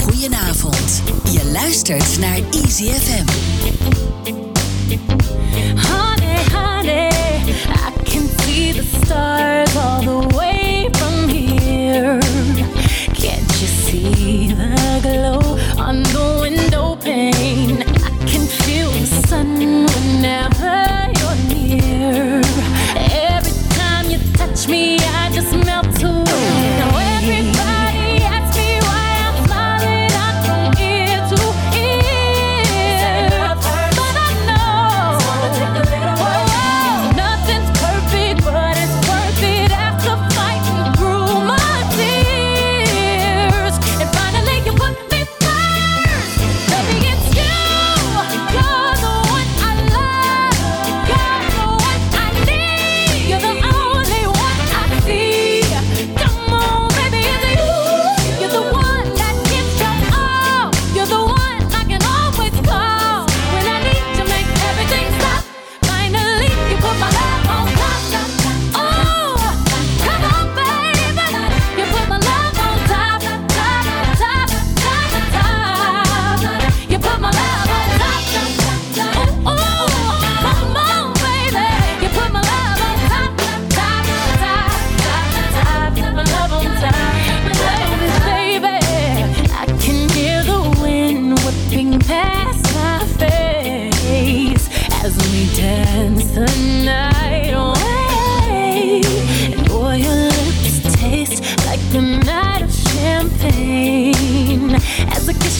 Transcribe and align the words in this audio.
Goedenavond. 0.00 1.02
Je 1.32 1.50
luistert 1.52 2.18
naar 2.18 2.40
Easy 2.50 2.92
FM. 2.92 3.35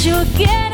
you 0.06 0.14
again. 0.14 0.66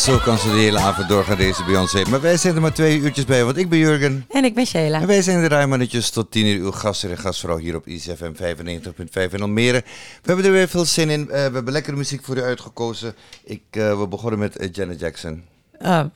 Zo 0.00 0.18
kan 0.18 0.38
ze 0.38 0.48
de 0.48 0.58
hele 0.58 0.78
avond 0.78 1.08
doorgaan, 1.08 1.36
deze 1.36 1.64
Beyoncé. 1.64 2.02
Maar 2.08 2.20
wij 2.20 2.36
zijn 2.36 2.54
er 2.54 2.60
maar 2.60 2.72
twee 2.72 2.98
uurtjes 2.98 3.24
bij, 3.24 3.44
want 3.44 3.56
ik 3.56 3.68
ben 3.68 3.78
Jurgen. 3.78 4.24
En 4.30 4.44
ik 4.44 4.54
ben 4.54 4.66
Sheila. 4.66 5.00
En 5.00 5.06
wij 5.06 5.22
zijn 5.22 5.40
de 5.40 5.48
ruimannetjes 5.48 6.10
tot 6.10 6.30
tien 6.30 6.46
uur 6.46 6.60
uw 6.60 6.70
gasten 6.70 7.10
en 7.10 7.18
gastvrouw 7.18 7.56
hier 7.56 7.76
op 7.76 7.86
ICFM 7.86 8.32
95.5 8.32 9.32
in 9.32 9.40
Almere. 9.42 9.82
We 10.22 10.22
hebben 10.22 10.44
er 10.44 10.52
weer 10.52 10.68
veel 10.68 10.84
zin 10.84 11.10
in. 11.10 11.20
Uh, 11.20 11.26
we 11.28 11.36
hebben 11.36 11.72
lekkere 11.72 11.96
muziek 11.96 12.24
voor 12.24 12.36
u 12.36 12.42
uitgekozen. 12.42 13.14
Ik, 13.44 13.62
uh, 13.72 13.98
we 13.98 14.08
begonnen 14.08 14.38
met 14.38 14.60
uh, 14.60 14.68
Janet 14.72 15.00
Jackson. 15.00 15.44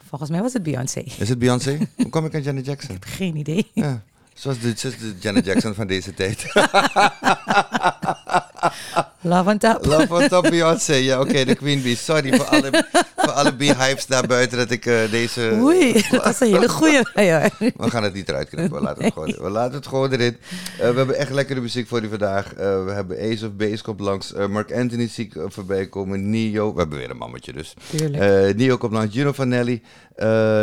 volgens 0.09 0.31
mij 0.31 0.41
was 0.41 0.53
het 0.53 0.63
Beyoncé. 0.63 1.05
Is 1.19 1.29
het 1.29 1.39
Beyoncé? 1.39 1.79
Hoe 1.97 2.09
kom 2.09 2.25
ik 2.25 2.35
aan 2.35 2.43
Janet 2.43 2.67
Jackson? 2.67 2.95
Ik 2.95 3.05
heb 3.05 3.15
geen 3.15 3.37
idee. 3.37 3.71
Ja, 3.73 4.03
zoals 4.35 4.59
de, 4.59 4.73
de 4.73 5.15
Janet 5.21 5.45
Jackson 5.45 5.75
van 5.75 5.87
deze 5.87 6.15
tijd. 6.15 6.45
Love 9.25 9.51
on 9.51 9.59
top. 9.59 9.87
Love 9.87 10.15
on 10.15 10.29
top 10.29 10.43
Beyoncé. 10.51 10.95
Ja, 10.95 11.21
oké, 11.21 11.45
de 11.45 11.55
Queen 11.55 11.83
Bee. 11.83 11.97
Sorry 11.97 12.37
voor 12.37 12.45
alle, 12.45 12.85
voor 13.17 13.33
alle 13.33 13.55
beehives 13.55 14.07
daar 14.07 14.27
buiten 14.27 14.59
dat 14.59 14.71
ik 14.71 14.87
eh, 14.87 15.11
deze... 15.11 15.59
Oei, 15.61 16.05
dat 16.11 16.27
is 16.27 16.41
een 16.41 16.47
hele 16.47 16.69
goeie. 16.69 17.01
We 17.77 17.91
gaan 17.91 18.03
het 18.03 18.15
niet 18.15 18.29
eruit 18.29 18.49
knippen. 18.49 18.79
We 18.79 18.83
laten 18.83 19.05
het 19.05 19.13
gewoon, 19.13 19.37
we 19.41 19.51
laten 19.51 19.75
het 19.75 19.87
gewoon 19.87 20.13
erin. 20.13 20.37
Eh, 20.79 20.91
we 20.91 20.97
hebben 20.97 21.17
echt 21.17 21.31
lekkere 21.31 21.61
muziek 21.61 21.89
voor 21.89 22.03
je 22.03 22.09
vandaag. 22.09 22.55
Eh, 22.55 22.85
we 22.85 22.91
hebben 22.91 23.19
Ace 23.19 23.47
of 23.47 23.53
Base 23.53 23.83
komt 23.83 24.01
langs. 24.01 24.33
Mark 24.49 24.73
Anthony 24.73 25.09
zie 25.09 25.25
ik 25.25 25.35
voorbij 25.47 25.87
komen. 25.87 26.31
Neo. 26.31 26.73
We 26.73 26.79
hebben 26.79 26.99
weer 26.99 27.11
een 27.11 27.17
mammetje 27.17 27.53
dus. 27.53 27.75
Tuurlijk. 27.97 28.57
Neo 28.57 28.77
komt 28.77 28.93
langs. 28.93 29.15
Gino 29.15 29.33
Vanelli. 29.33 29.83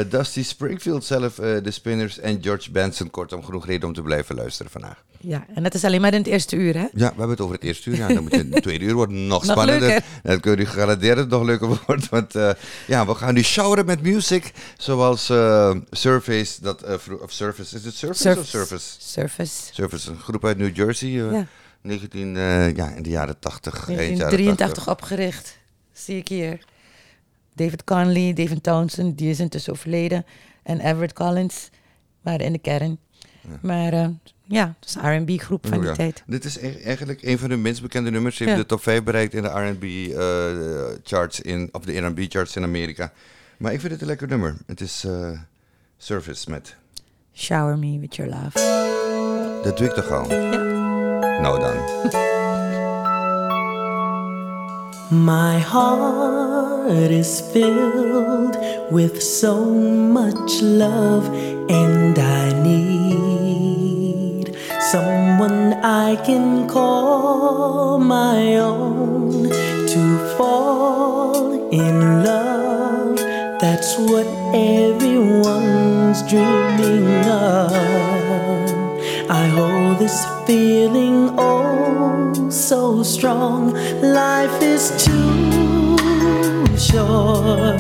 Dusty 0.10 0.44
Springfield 0.44 1.06
zelf. 1.06 1.36
de 1.36 1.72
Spinners. 1.72 2.20
En 2.20 2.38
George 2.42 2.72
Benson. 2.72 3.10
Kortom, 3.10 3.44
genoeg 3.44 3.66
reden 3.66 3.88
om 3.88 3.94
te 3.94 4.02
blijven 4.02 4.36
luisteren 4.36 4.72
vandaag. 4.72 5.04
Ja, 5.22 5.46
en 5.56 5.64
dat 5.64 5.74
is 5.74 5.84
alleen 5.84 6.02
maar 6.02 6.14
in 6.14 6.20
het 6.20 6.28
eerste 6.28 6.56
uur, 6.56 6.74
hè? 6.74 6.82
Ja, 6.82 6.90
we 6.94 7.04
hebben 7.06 7.30
het 7.30 7.42
over 7.42 7.56
het 7.56 7.64
eerste 7.64 7.90
uur. 7.90 7.96
Ja, 7.96 8.08
dan 8.08 8.24
moet 8.24 8.32
je 8.32 8.48
het 8.52 8.62
tweede 8.68 8.86
uur 8.86 8.94
worden 8.94 9.28
nog 9.28 9.44
Nog 9.46 9.52
spannender. 9.52 9.88
leuker. 9.88 10.04
Dat 10.24 10.40
kun 10.40 10.58
je 10.58 10.66
garanderen 10.66 11.16
dat 11.16 11.24
het 11.24 11.30
nog 11.30 11.44
leuker 11.44 11.80
wordt. 11.86 12.10
Want 12.10 12.36
eh, 12.36 12.52
ja, 12.88 13.06
we 13.06 13.16
gaan 13.16 13.34
nu 13.34 13.44
showeren 13.44 13.86
met 13.86 14.02
music. 14.02 14.52
Zoals 14.78 15.30
eh, 15.30 15.76
Surface. 15.92 16.62
Dat, 16.62 16.82
eh, 16.82 16.94
of 17.22 17.32
Surface. 17.32 17.76
Is 17.76 17.86
het 17.86 17.94
Surface, 17.96 18.40
of 18.40 18.46
Surface? 18.46 18.96
Surface. 19.00 19.74
Surface, 19.74 20.10
een 20.12 20.20
groep 20.20 20.46
uit 20.46 20.58
New 20.58 20.76
Jersey. 20.76 21.10
Ja. 21.10 21.48
19, 21.82 22.36
eh, 22.38 22.76
ja, 22.76 22.90
in 22.90 23.04
de 23.04 23.10
jaren 23.10 23.40
80. 23.40 23.74
eind 23.74 23.88
jaren 23.90 24.18
1983 24.18 24.90
opgericht, 24.90 25.58
zie 25.94 26.18
ik 26.18 26.28
hier. 26.28 26.66
David 27.56 27.84
Conley, 27.84 28.34
David 28.34 28.64
Townsend, 28.64 29.18
die 29.18 29.30
is 29.30 29.40
intussen 29.40 29.74
overleden. 29.74 30.26
En 30.64 30.80
Everett 30.80 31.14
Collins 31.14 31.70
waren 32.22 32.46
in 32.46 32.52
de 32.52 32.60
kern. 32.60 32.98
Maar 33.62 34.12
ja, 34.52 34.74
een 35.02 35.18
R&B 35.18 35.42
groep 35.42 35.68
van 35.68 35.78
Oh, 35.78 35.84
die 35.84 35.92
tijd. 35.92 36.24
Dit 36.26 36.46
is 36.46 36.58
e- 36.58 36.82
eigenlijk 36.84 37.22
een 37.24 37.40
van 37.40 37.50
de 37.50 37.56
minst 37.56 37.82
bekende 37.82 38.12
nummers. 38.12 38.36
Ze 38.36 38.44
heeft 38.44 38.56
Ja. 38.56 38.62
de 38.62 38.68
top 38.68 38.82
5 38.84 39.04
bereikt 39.04 39.34
in 39.34 39.42
de 39.42 39.48
R&B 39.48 39.84
eh, 39.84 41.00
charts 41.04 41.42
in, 41.42 41.70
of 41.72 41.84
de 41.84 41.98
R&B 42.00 42.20
charts 42.30 42.56
in 42.56 42.64
Amerika. 42.64 43.12
Maar 43.58 43.74
ik 43.74 43.80
vind 43.80 43.92
het 43.92 44.02
een 44.02 44.08
lekker 44.08 44.28
nummer. 44.28 44.56
Het 44.66 44.82
is 44.82 45.04
eh, 45.04 45.30
Surface 45.98 46.50
met. 46.50 46.76
Shower 47.34 47.78
me 47.78 48.00
with 48.00 48.16
your 48.16 48.32
love. 48.32 48.60
Dat 49.64 49.78
doe 49.78 49.88
ik 49.88 49.94
toch 49.94 50.12
al? 50.12 50.30
Ja. 50.32 50.50
Nou 51.42 51.60
dan. 51.60 51.76
My 55.26 55.58
heart 55.60 57.12
is 57.12 57.42
filled 57.52 58.56
with 58.92 59.22
so 59.22 59.66
much 59.66 60.62
love, 60.62 61.28
and 61.70 62.18
I 62.18 62.54
need 62.64 63.31
someone 64.92 65.72
I 65.86 66.18
can 66.18 66.68
call 66.68 67.98
my 67.98 68.58
own 68.58 69.44
to 69.94 70.36
fall 70.36 71.72
in 71.72 72.26
love. 72.26 73.16
That's 73.62 73.98
what 73.98 74.28
everyone's 74.54 76.22
dreaming 76.24 77.08
of. 77.24 77.72
I 79.30 79.46
hold 79.56 80.00
this 80.00 80.26
feeling 80.46 81.36
oh 81.38 82.50
so 82.50 83.02
strong. 83.02 83.72
Life 84.02 84.62
is 84.62 84.92
too 85.06 85.96
short 86.78 87.80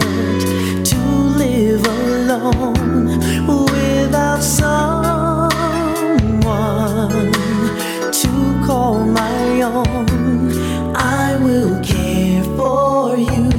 to 0.91 1.01
live 1.43 1.83
alone 1.85 3.19
without 3.47 4.41
someone 4.41 5.30
to 7.09 8.63
call 8.65 9.03
my 9.03 9.61
own. 9.61 10.51
I 10.95 11.37
will 11.41 11.81
care 11.83 12.43
for 12.57 13.17
you, 13.17 13.49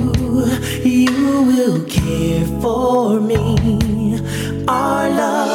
you 0.85 1.43
will 1.50 1.85
care 1.87 2.47
for 2.61 3.21
me. 3.21 4.21
Our 4.69 5.09
love 5.11 5.51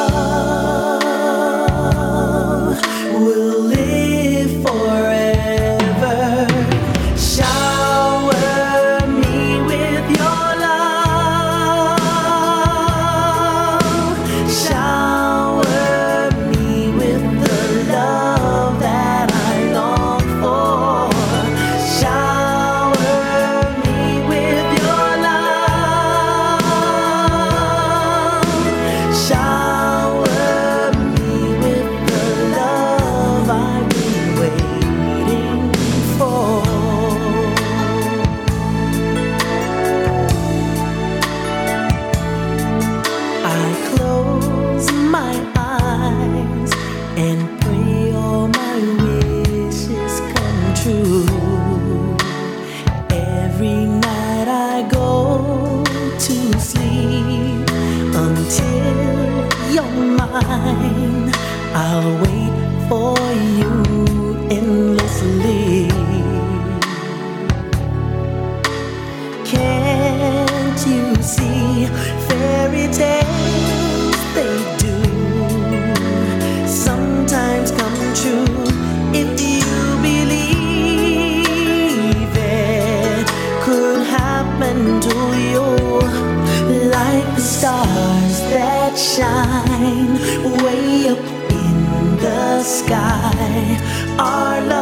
Our 94.19 94.61
love 94.61 94.76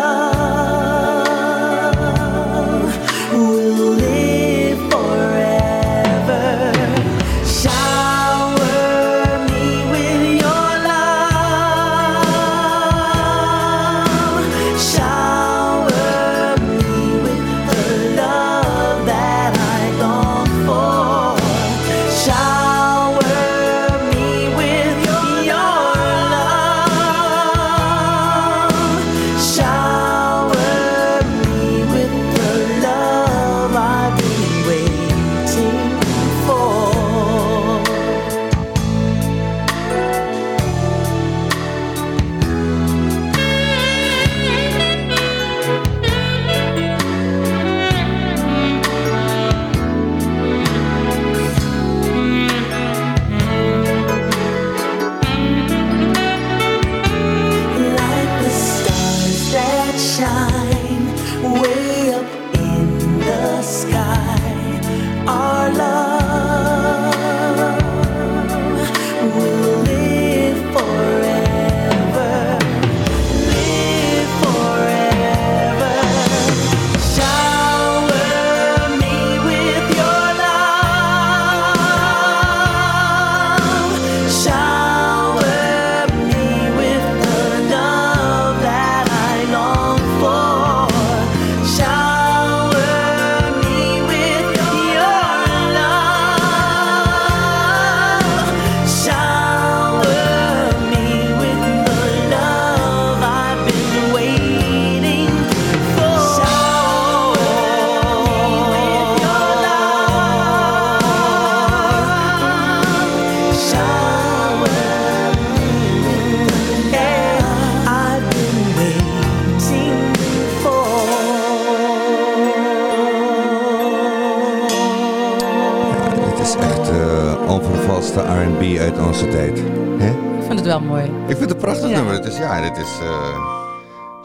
echt 126.53 126.89
eh 126.89 127.45
onvervalste 127.47 128.19
R&B 128.21 128.77
uit 128.79 128.99
onze 128.99 129.27
tijd. 129.27 129.59
Hè? 129.97 130.09
Ik 130.37 130.43
vond 130.45 130.59
het 130.59 130.65
wel 130.65 130.79
mooi. 130.79 131.03
Ik 131.03 131.11
vind 131.37 131.39
het 131.39 131.49
een 131.51 131.57
prachtig 131.57 131.89
Ja. 131.89 131.95
nummer. 131.95 132.13
Het 132.13 132.25
is, 132.25 132.37
ja, 132.37 132.55
het 132.61 132.77
is... 132.77 132.89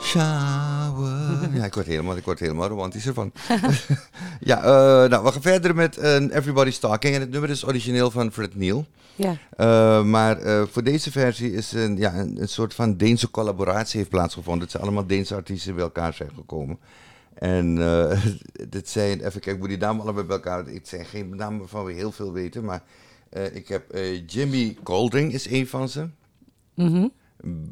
shower. 0.09 1.49
Ja, 1.55 1.65
ik 1.65 1.75
word 1.75 1.87
helemaal, 1.87 2.17
ik 2.17 2.25
word 2.25 2.39
helemaal 2.41 2.69
romantisch 2.69 3.07
ervan. 3.07 3.33
ja, 4.41 4.59
eh, 4.59 5.11
nou, 5.11 5.25
we 5.25 5.33
gaan 5.33 5.43
verder 5.43 5.75
met 5.75 5.97
Everybody's 6.31 6.79
Talking. 6.79 7.15
En 7.15 7.21
het 7.21 7.31
nummer 7.31 7.51
is 7.51 7.67
origineel 7.67 8.11
van 8.11 8.33
Fred 8.33 8.57
Neil. 8.57 8.87
Ja. 9.15 10.03
Maar 10.03 10.39
voor 10.71 10.83
deze 10.85 11.11
versie 11.11 11.53
is 11.53 11.73
een, 11.73 11.97
ja, 11.97 12.15
een, 12.15 12.41
een 12.41 12.49
soort 12.49 12.75
van 12.75 12.97
Deense 12.97 13.31
collaboratie 13.31 13.99
heeft 13.99 14.11
plaatsgevonden. 14.11 14.63
Het 14.63 14.71
zijn 14.71 14.83
allemaal 14.83 15.07
Deense 15.07 15.35
artiesten 15.35 15.75
bij 15.75 15.85
elkaar 15.85 16.15
zijn 16.15 16.31
gekomen. 16.35 16.79
En 17.35 17.83
eh 17.83 18.25
dit 18.69 18.89
zijn, 18.89 19.19
even 19.19 19.31
kijken, 19.33 19.53
ik 19.53 19.59
moet 19.59 19.69
die 19.69 19.79
namen 19.79 20.03
allemaal 20.03 20.25
bij 20.25 20.37
elkaar. 20.37 20.67
Het 20.67 20.89
zijn 20.89 21.05
geen 21.05 21.37
namen 21.37 21.59
waarvan 21.59 21.85
we 21.85 21.93
heel 21.93 22.13
veel 22.13 22.33
weten, 22.33 22.65
maar 22.65 22.83
eh, 23.31 23.55
ik 23.55 23.69
heb 23.69 23.91
eh, 23.91 24.27
Jimmy 24.27 24.77
Goldring 24.85 25.33
is 25.33 25.51
een 25.51 25.67
van 25.67 25.89
ze. 25.89 26.09
Mhm. 26.75 27.07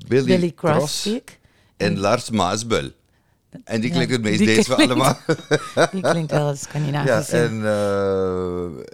Billy, 0.09 0.25
Billy 0.25 0.53
Cross 0.55 1.09
en 1.77 1.99
Lars 1.99 2.31
Maasbel. 2.31 2.91
En 3.65 3.81
die 3.81 3.91
Ja, 3.91 3.95
klinkt 3.95 4.13
het 4.13 4.23
meest 4.23 4.45
Deens 4.45 4.67
van 4.67 4.77
allemaal. 4.77 5.19
Die 5.93 6.01
klinkt 6.03 6.31
wel 6.31 6.57
Scandinavisch. 6.57 7.31
ja. 7.31 7.39
en 7.39 7.61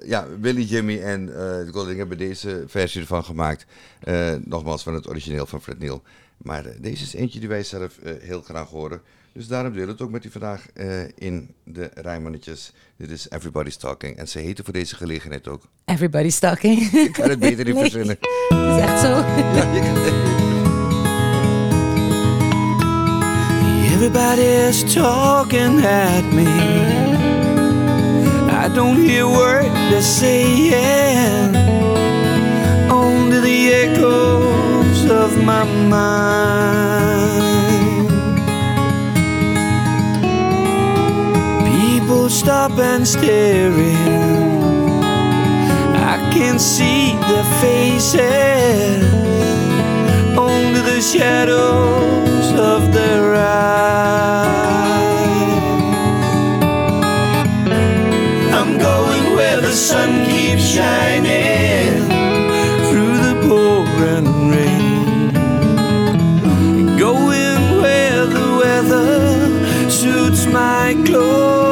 ja, 0.06 0.26
Billy, 0.40 0.62
Jimmy 0.62 1.02
en 1.02 1.36
eh 1.36 1.72
Golding 1.72 1.98
hebben 1.98 2.18
deze 2.18 2.64
versie 2.66 3.00
ervan 3.00 3.24
gemaakt. 3.24 3.66
Nogmaals 4.44 4.82
van 4.82 4.94
het 4.94 5.08
origineel 5.08 5.46
van 5.46 5.62
Fred 5.62 5.78
Neil. 5.78 6.02
Maar 6.36 6.64
deze 6.80 7.04
is 7.04 7.14
eentje 7.14 7.40
die 7.40 7.48
wij 7.48 7.62
zelf 7.62 7.98
heel 8.20 8.42
graag 8.42 8.68
horen. 8.68 9.00
Dus 9.34 9.46
daarom 9.46 9.72
deel 9.72 9.82
ik 9.82 9.88
het 9.88 10.02
ook 10.02 10.10
met 10.10 10.24
u 10.24 10.30
vandaag 10.30 10.66
eh, 10.74 11.02
in 11.14 11.54
de 11.64 11.90
Rijmannetjes. 11.94 12.72
Dit 12.96 13.10
is 13.10 13.30
Everybody's 13.30 13.76
Talking. 13.76 14.16
En 14.16 14.28
ze 14.28 14.38
heten 14.38 14.64
voor 14.64 14.72
deze 14.72 14.94
gelegenheid 14.96 15.48
ook. 15.48 15.62
Everybody's 15.84 16.38
talking. 16.38 16.80
Ik 17.06 17.12
kan 17.12 17.28
het 17.30 17.38
beter 17.38 17.64
niet 17.64 17.74
Nee. 17.74 17.82
verzinnen. 17.90 18.16
Dat 18.48 18.76
is 18.76 18.82
echt 18.82 19.00
zo. 19.00 19.08
Ja, 19.08 19.72
je 19.72 19.80
kan- 19.80 20.12
Everybody's 23.94 24.94
talking 24.94 25.84
at 25.84 26.24
me. 26.32 26.48
I 28.64 28.68
don't 28.74 28.96
hear 29.08 29.26
word 29.26 29.72
they're 29.90 30.02
saying. 30.02 31.54
Only 32.90 33.40
the 33.40 33.72
echoes 33.72 35.10
of 35.10 35.36
my 35.44 35.64
mind. 35.88 37.13
Stop 42.28 42.78
and 42.78 43.06
staring. 43.06 43.96
I 45.94 46.16
can 46.32 46.58
see 46.58 47.12
their 47.28 47.44
faces 47.60 49.04
only 50.36 50.80
the 50.80 51.00
shadows 51.00 52.52
of 52.58 52.92
their 52.92 53.34
eyes. 53.34 54.54
I'm 58.52 58.78
going 58.78 59.36
where 59.36 59.60
the 59.60 59.72
sun 59.72 60.24
keeps 60.26 60.64
shining 60.64 62.08
through 62.88 63.18
the 63.26 63.34
pouring 63.46 64.50
rain. 64.50 65.32
Going 66.98 67.80
where 67.82 68.26
the 68.26 68.48
weather 68.62 69.90
suits 69.90 70.46
my 70.46 70.94
clothes. 71.06 71.63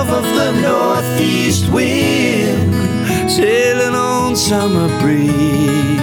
Off 0.00 0.08
of 0.08 0.24
the 0.24 0.50
northeast 0.62 1.70
wind, 1.70 2.72
sailing 3.30 3.94
on 3.94 4.34
summer 4.34 4.88
breeze, 4.98 6.00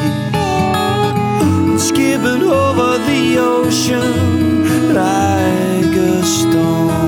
skipping 1.81 2.43
over 2.43 2.99
the 3.09 3.37
ocean 3.39 4.93
like 4.93 5.95
a 5.95 6.23
stone. 6.23 7.06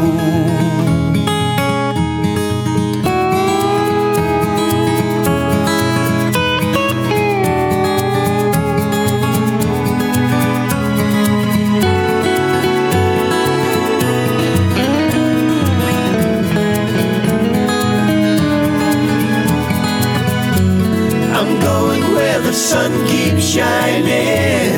Sun 22.59 22.91
keeps 23.07 23.43
shining 23.43 24.73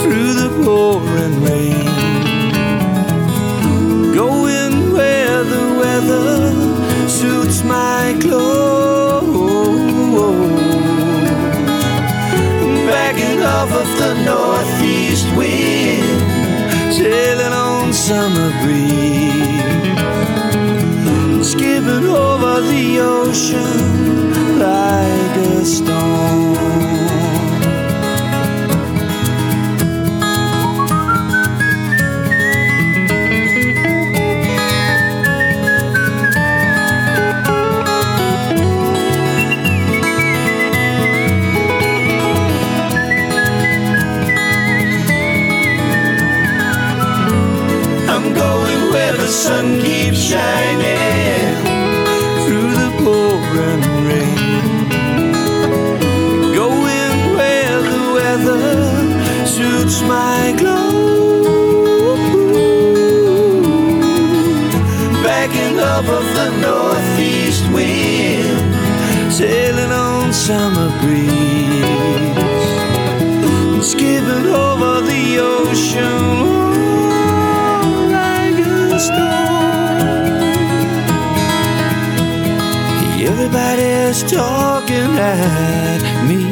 through 0.00 0.32
the 0.32 0.48
pouring 0.64 1.36
rain. 1.44 1.84
Going 4.14 4.92
where 4.94 5.44
the 5.44 5.64
weather 5.80 7.08
suits 7.08 7.62
my 7.64 8.16
clothes. 8.22 9.26
Backing 12.88 13.42
off 13.42 13.70
of 13.82 13.88
the 14.00 14.12
northeast 14.24 15.26
wind, 15.36 16.20
sailing 16.94 17.52
on 17.52 17.92
summer 17.92 18.50
breeze 18.62 19.25
skipping 21.46 22.06
over 22.06 22.60
the 22.60 22.98
ocean 22.98 24.58
like 24.58 25.36
a 25.36 25.64
stone. 25.64 26.95
I'm 48.16 48.32
going 48.32 48.82
where 48.92 49.12
the 49.12 49.28
sun 49.28 49.78
keeps 49.78 50.16
shining 50.16 51.54
through 52.46 52.72
the 52.80 52.90
pouring 53.04 53.82
rain. 54.08 54.88
Going 56.54 57.36
where 57.36 57.78
the 57.90 58.00
weather 58.16 59.46
suits 59.46 60.00
my 60.00 60.54
clothes. 60.56 60.96
Backing 65.22 65.78
up 65.78 66.06
of 66.08 66.24
the 66.38 66.50
northeast 66.62 67.64
wind, 67.70 68.74
sailing 69.30 69.92
on 69.92 70.32
summer 70.32 70.88
breeze, 71.02 71.84
skipping 73.86 74.46
over 74.46 75.02
the 75.02 75.38
ocean 75.38 76.65
Everybody's 83.78 84.32
talking 84.32 85.18
at 85.18 86.26
me. 86.26 86.45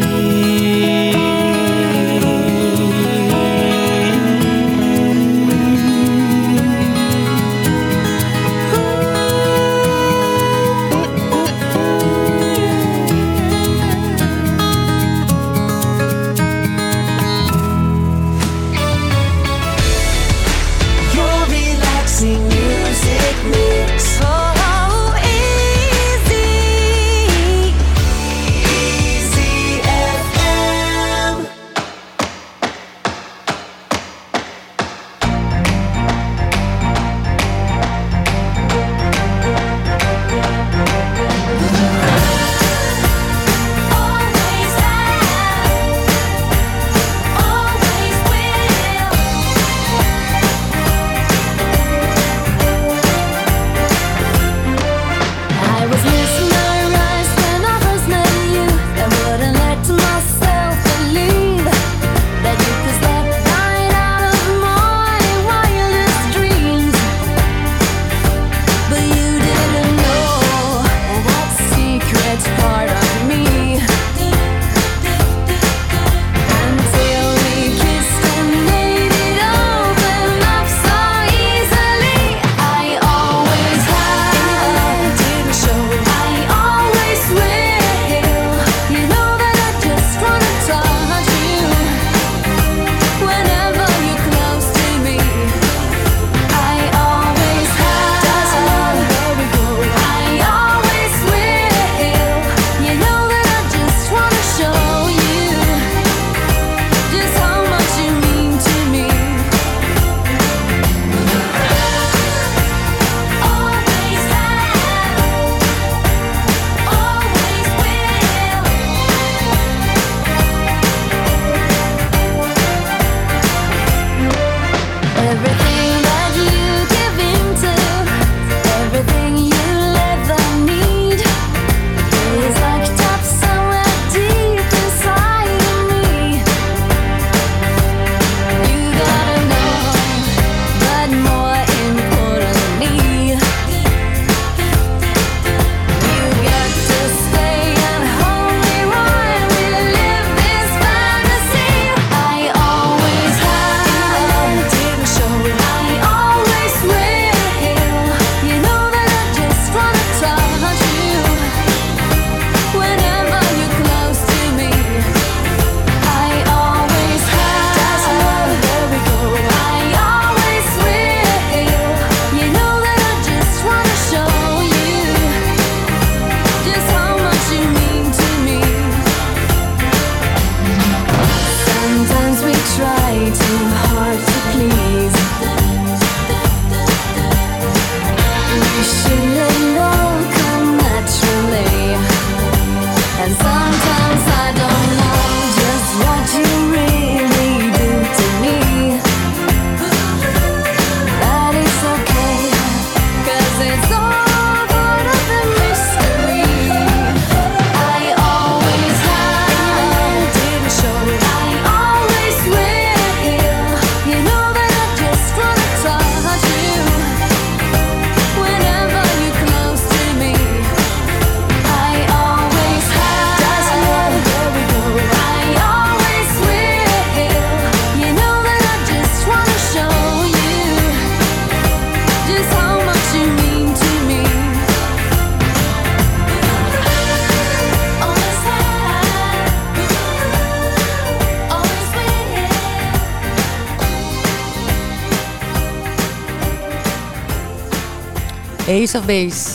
Ace 248.75 248.99
of 248.99 249.07
Base. 249.07 249.49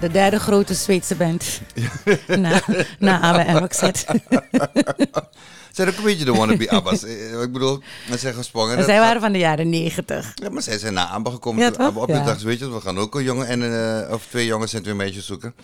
De 0.00 0.08
derde 0.10 0.38
grote 0.38 0.74
Zweedse 0.74 1.14
band. 1.14 1.60
na, 2.26 2.60
na 2.98 3.20
ABBA 3.20 3.44
en 3.44 3.58
Roxette. 3.58 4.04
zijn 5.72 5.88
ook 5.88 5.96
een 5.96 6.02
beetje 6.04 6.24
de 6.24 6.32
wannabe 6.32 6.70
Abbas. 6.70 7.04
Eh, 7.04 7.42
Ik 7.42 7.52
bedoel, 7.52 7.82
ze 8.10 8.18
zijn 8.18 8.34
gesprongen. 8.34 8.84
Zij 8.84 8.98
waren 8.98 9.20
van 9.20 9.32
de 9.32 9.38
jaren 9.38 9.68
negentig. 9.68 10.32
Ja, 10.34 10.50
maar 10.50 10.62
zij 10.62 10.78
zijn 10.78 10.94
naar 10.94 11.06
ABBA 11.06 11.30
gekomen. 11.30 11.62
Ja? 11.62 11.84
ABBA 11.84 12.00
op 12.00 12.06
de 12.06 12.12
Ja. 12.12 12.24
dag, 12.24 12.42
weet 12.42 12.58
je, 12.58 12.70
we 12.72 12.80
gaan 12.80 12.98
ook 12.98 13.14
een 13.14 13.22
jongen 13.22 13.46
en 13.46 13.60
een, 13.60 14.04
eh, 14.06 14.12
of 14.12 14.26
twee 14.26 14.46
jongens 14.46 14.74
en 14.74 14.82
twee 14.82 14.94
meisjes 14.94 15.26
zoeken. 15.26 15.54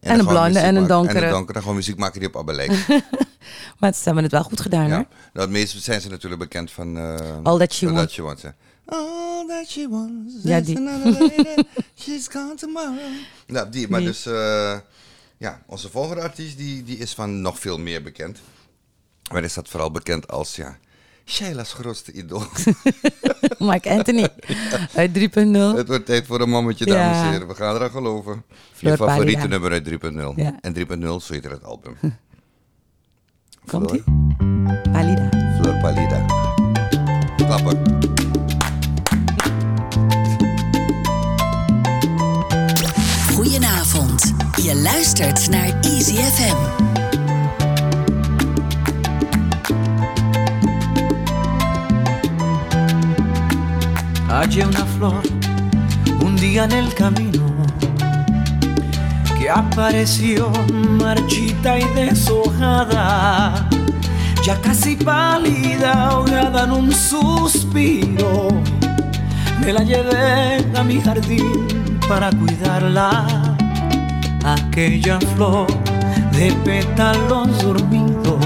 En 0.00 0.18
een 0.18 0.26
blonde 0.26 0.58
en 0.58 0.76
een 0.76 0.82
maken. 0.82 0.82
En 0.82 0.86
donkere. 0.86 1.26
een 1.26 1.32
donkere, 1.32 1.58
gewoon 1.60 1.74
muziek 1.74 1.96
maken 1.96 2.18
die 2.20 2.28
op 2.28 2.36
ABBA 2.36 2.52
lijkt. 2.52 2.74
Maar 3.78 3.92
ze 3.94 4.00
hebben 4.04 4.22
het 4.22 4.32
wel 4.32 4.42
goed 4.42 4.60
gedaan 4.60 4.88
ja. 4.88 4.94
hoor. 4.94 5.04
Nou, 5.32 5.46
het 5.46 5.50
meest 5.50 5.82
zijn 5.82 6.00
ze 6.00 6.08
natuurlijk 6.08 6.40
bekend 6.40 6.70
van... 6.70 6.96
eh, 6.96 7.14
All 7.42 7.58
That 7.58 7.72
She 7.72 7.86
All 7.86 7.92
Wants. 7.92 8.06
That 8.06 8.10
She 8.10 8.22
Wants. 8.22 8.42
All 8.86 9.46
that 9.46 9.66
she 9.68 9.88
wants 9.88 10.34
Ja, 10.42 10.56
is 10.56 10.66
die. 10.66 10.76
another 10.76 11.12
lady. 11.12 11.62
She's 12.02 12.28
gone 12.28 12.54
tomorrow. 12.54 12.98
Nou, 13.46 13.70
die. 13.70 13.88
Maar 13.88 14.00
dus... 14.00 14.26
eh, 14.26 14.78
ja, 15.36 15.62
onze 15.66 15.90
volgende 15.90 16.22
artiest 16.22 16.56
die, 16.56 16.82
die 16.82 16.98
is 16.98 17.12
van 17.14 17.40
nog 17.40 17.58
veel 17.58 17.78
meer 17.78 18.02
bekend. 18.02 18.38
Maar 19.32 19.44
is 19.44 19.54
dat 19.54 19.68
vooral 19.68 19.90
bekend 19.90 20.28
als, 20.28 20.56
ja... 20.56 20.76
Sheila's 21.26 21.72
grootste 21.72 22.12
idool. 22.12 22.42
Mike 23.58 23.90
Anthony 23.90 24.28
uit 24.94 25.10
3.0. 25.18 25.22
Het 25.76 25.86
wordt 25.88 26.06
tijd 26.06 26.26
voor 26.26 26.40
een 26.40 26.48
mammetje, 26.48 26.84
dames 26.84 27.16
en 27.16 27.24
Ja. 27.24 27.30
heren. 27.30 27.48
We 27.48 27.54
gaan 27.54 27.74
eraan 27.74 27.90
geloven. 27.90 28.42
Fleur 28.72 28.92
Je 28.92 28.98
favoriete 28.98 29.48
nummer 29.48 29.70
uit 29.72 29.88
3.0. 29.88 29.96
Ja. 30.36 30.58
En 30.60 30.74
3.0, 30.76 31.24
zo 31.24 31.32
heet 31.32 31.44
het 31.44 31.64
album. 31.64 31.96
Komt 33.66 33.90
ie? 33.90 34.02
Fleur- 34.02 34.80
Palida. 34.92 35.28
Fleur 35.60 35.80
Palida. 35.80 36.26
Klappen. 37.36 38.13
Je 44.64 44.74
luistert 44.74 45.50
naar 45.50 45.72
Easy 45.80 46.16
una 54.66 54.86
flor 54.96 55.20
un 56.22 56.36
día 56.36 56.64
en 56.64 56.72
el 56.72 56.94
camino 56.94 57.44
que 59.38 59.50
apareció 59.50 60.50
marchita 60.98 61.78
y 61.78 61.84
deshojada, 61.94 63.68
ya 64.46 64.60
casi 64.62 64.96
pálida, 64.96 66.08
ahogada 66.08 66.64
en 66.64 66.70
un 66.70 66.92
suspiro. 66.92 68.48
Me 69.60 69.72
la 69.72 69.82
llevé 69.82 70.64
a 70.74 70.82
mi 70.82 71.00
jardín 71.00 71.66
para 72.08 72.30
cuidarla, 72.30 73.56
aquella 74.44 75.18
flor 75.34 75.66
de 76.32 76.52
pétalos 76.64 77.62
dormidos 77.62 78.44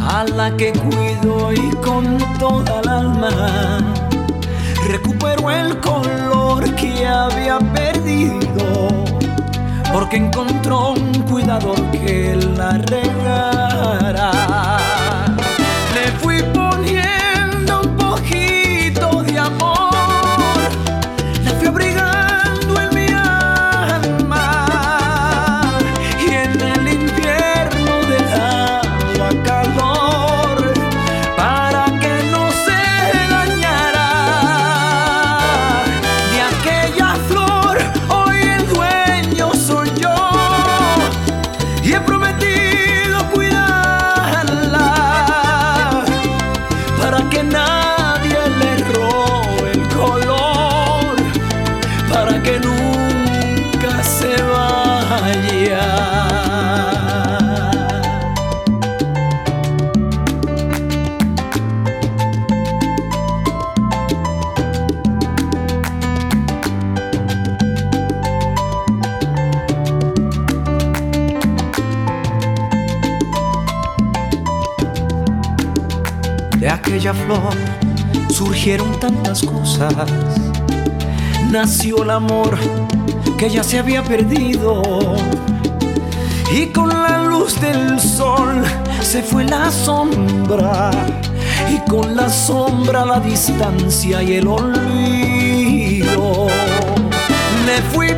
a 0.00 0.24
la 0.24 0.56
que 0.56 0.72
cuido 0.72 1.52
y 1.52 1.70
con 1.76 2.18
toda 2.38 2.80
el 2.80 2.88
alma 2.88 3.78
recupero 4.88 5.50
el 5.50 5.78
color 5.80 6.74
que 6.74 7.06
había 7.06 7.58
perdido 7.58 8.88
porque 9.92 10.16
encontró 10.16 10.92
un 10.92 11.12
cuidador 11.22 11.78
que 11.90 12.36
la 12.56 12.72
regara. 12.78 14.30
Nació 81.50 82.02
el 82.02 82.10
amor 82.10 82.58
que 83.38 83.48
ya 83.48 83.62
se 83.62 83.78
había 83.78 84.02
perdido. 84.02 84.82
Y 86.52 86.66
con 86.66 86.88
la 86.88 87.22
luz 87.22 87.58
del 87.60 87.98
sol 87.98 88.62
se 89.00 89.22
fue 89.22 89.44
la 89.44 89.70
sombra. 89.70 90.90
Y 91.70 91.78
con 91.90 92.14
la 92.14 92.28
sombra 92.28 93.06
la 93.06 93.20
distancia 93.20 94.22
y 94.22 94.34
el 94.34 94.48
olvido. 94.48 96.48
Le 97.64 97.80
fui 97.92 98.08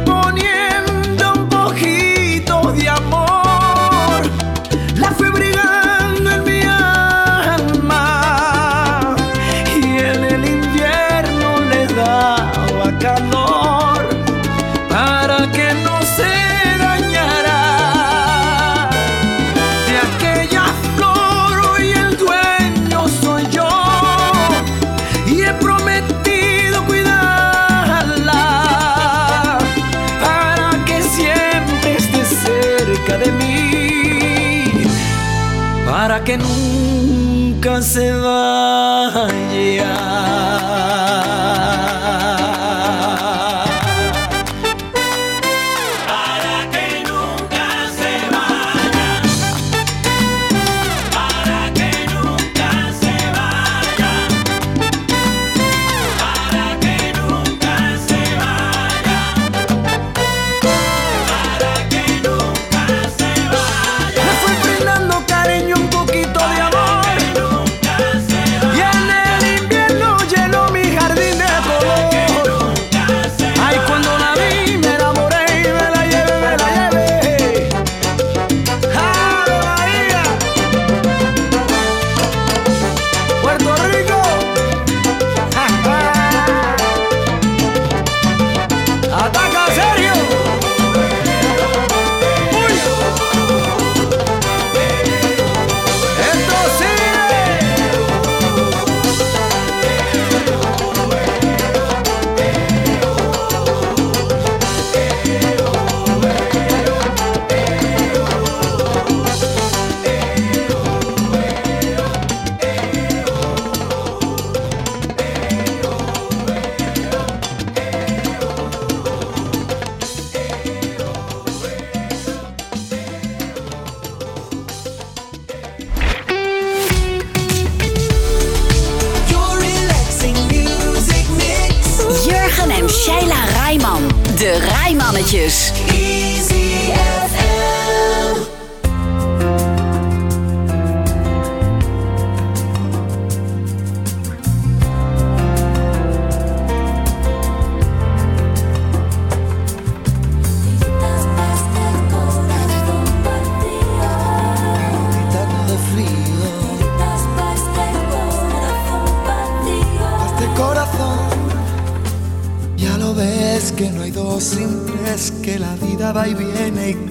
você 37.82 38.12
vai. 38.12 38.81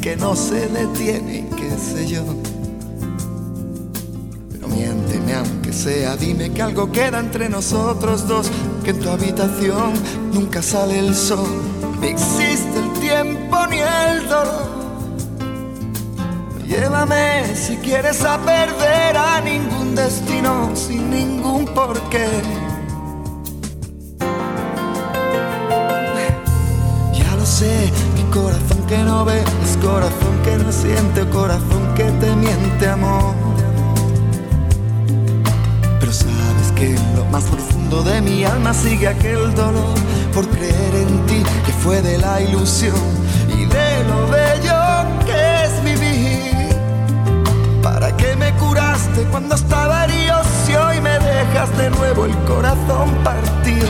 Que 0.02 0.16
no 0.16 0.36
se 0.36 0.68
detiene 0.68 1.40
y 1.40 1.56
qué 1.56 1.70
sé 1.78 2.08
yo. 2.08 2.24
Pero 4.52 4.68
miénteme 4.68 5.34
aunque 5.36 5.74
sea, 5.74 6.16
dime 6.16 6.52
que 6.52 6.62
algo 6.62 6.92
queda 6.92 7.20
entre 7.20 7.50
nosotros 7.50 8.28
dos, 8.28 8.52
que 8.84 8.92
en 8.92 9.00
tu 9.00 9.10
habitación 9.10 9.94
nunca 10.34 10.62
sale 10.62 11.00
el 11.00 11.16
sol, 11.16 11.50
ni 12.00 12.08
existe 12.08 12.80
el 12.80 12.92
tiempo 13.00 13.58
ni 13.68 13.80
el 13.80 14.28
dolor. 14.28 14.82
Llévame 16.68 17.56
si 17.56 17.76
quieres 17.78 18.24
a 18.24 18.38
perder 18.38 19.18
a 19.18 19.42
ningún 19.42 19.94
destino 19.94 20.72
sin 20.74 21.10
ningún 21.10 21.66
porqué 21.66 22.28
que 28.92 28.98
no 29.06 29.24
ve, 29.24 29.42
es 29.64 29.78
corazón 29.78 30.36
que 30.44 30.58
no 30.58 30.70
siente, 30.70 31.26
corazón 31.30 31.94
que 31.96 32.04
te 32.04 32.36
miente, 32.36 32.90
amor. 32.90 33.34
Pero 35.98 36.12
sabes 36.12 36.74
que 36.76 36.96
en 36.98 37.16
lo 37.16 37.24
más 37.28 37.46
profundo 37.46 38.04
de 38.04 38.20
mi 38.20 38.44
alma 38.44 38.74
sigue 38.74 39.08
aquel 39.08 39.56
dolor 39.56 39.96
por 40.34 40.46
creer 40.50 40.94
en 40.96 41.26
ti, 41.26 41.42
que 41.66 41.72
fue 41.72 42.02
de 42.02 42.18
la 42.18 42.42
ilusión 42.42 43.02
y 43.48 43.64
de 43.64 44.04
lo 44.10 44.28
bello 44.28 44.82
que 45.26 45.64
es 45.64 45.84
vivir. 45.86 46.76
¿Para 47.82 48.18
qué 48.18 48.36
me 48.36 48.52
curaste 48.56 49.24
cuando 49.32 49.56
estaba 49.56 50.04
herido 50.04 50.36
si 50.66 50.76
hoy 50.76 51.00
me 51.00 51.18
dejas 51.18 51.78
de 51.78 51.92
nuevo 51.92 52.26
el 52.26 52.36
corazón 52.40 53.10
partido? 53.24 53.88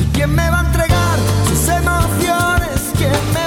¿Y 0.00 0.04
quién 0.06 0.34
me 0.34 0.50
va 0.50 0.62
a 0.62 0.66
entregar 0.66 1.18
sus 1.46 1.68
emociones? 1.68 2.90
¿Quién 2.98 3.20
me 3.34 3.39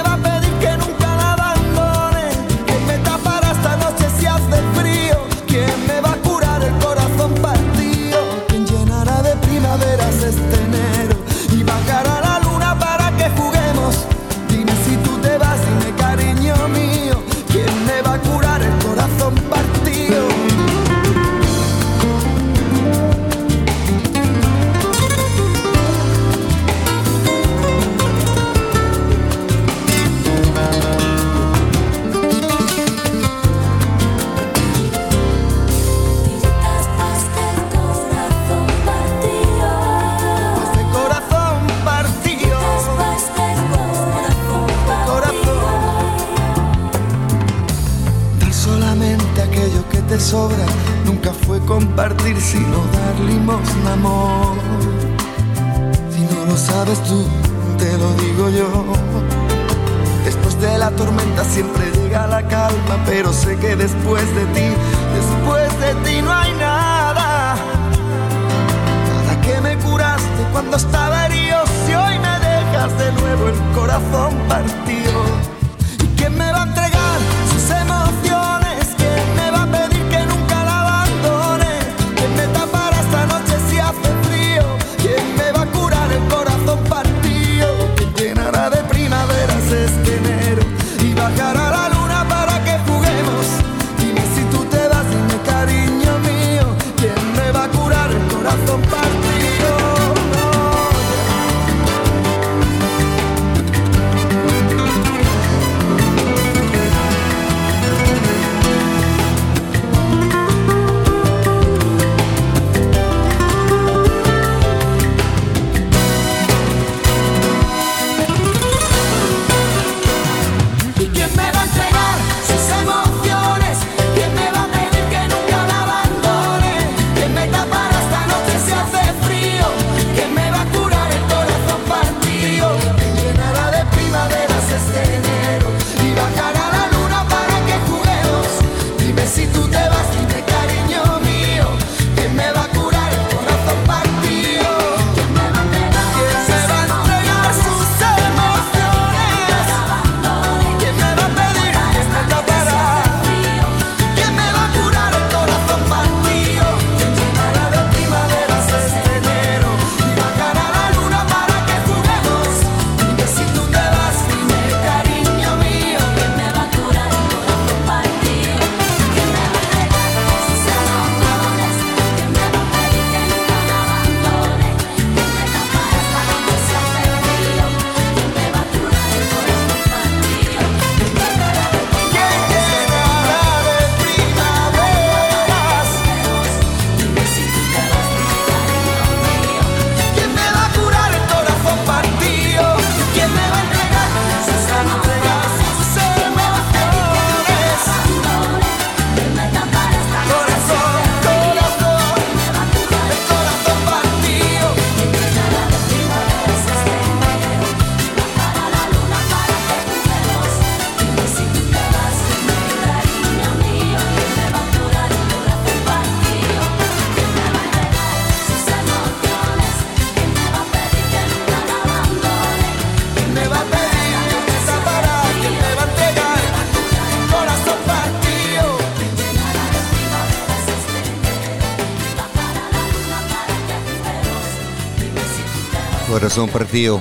Corazon 236.34 236.60
Partido. 236.60 237.00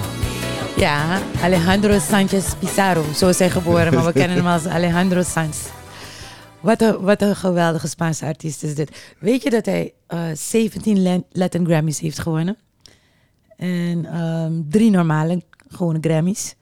Ja, 0.78 1.22
Alejandro 1.42 2.00
Sanchez 2.00 2.54
Pizarro. 2.60 3.04
Zo 3.16 3.30
is 3.30 3.40
hij 3.40 3.50
geboren, 3.50 3.94
maar 3.94 4.06
we 4.06 4.12
kennen 4.22 4.38
hem 4.38 4.48
als 4.48 4.66
Alejandro 4.66 5.22
Sanz. 5.24 5.58
Wat 6.60 6.82
een, 6.82 7.00
wat 7.02 7.22
een 7.22 7.36
geweldige 7.36 7.88
Spaanse 7.88 8.26
artiest 8.26 8.64
is 8.64 8.76
dit. 8.76 9.14
Weet 9.20 9.44
je 9.44 9.50
dat 9.50 9.66
hij 9.66 9.94
eh, 10.08 10.20
17 10.34 11.02
Lat- 11.02 11.24
Latin 11.32 11.66
Grammys 11.66 12.00
heeft 12.00 12.20
gewonnen? 12.20 12.58
En 13.58 14.06
ehm, 14.06 14.52
drie 14.70 14.90
normale, 14.92 15.42
gewone 15.68 15.98
Grammys. 16.02 16.56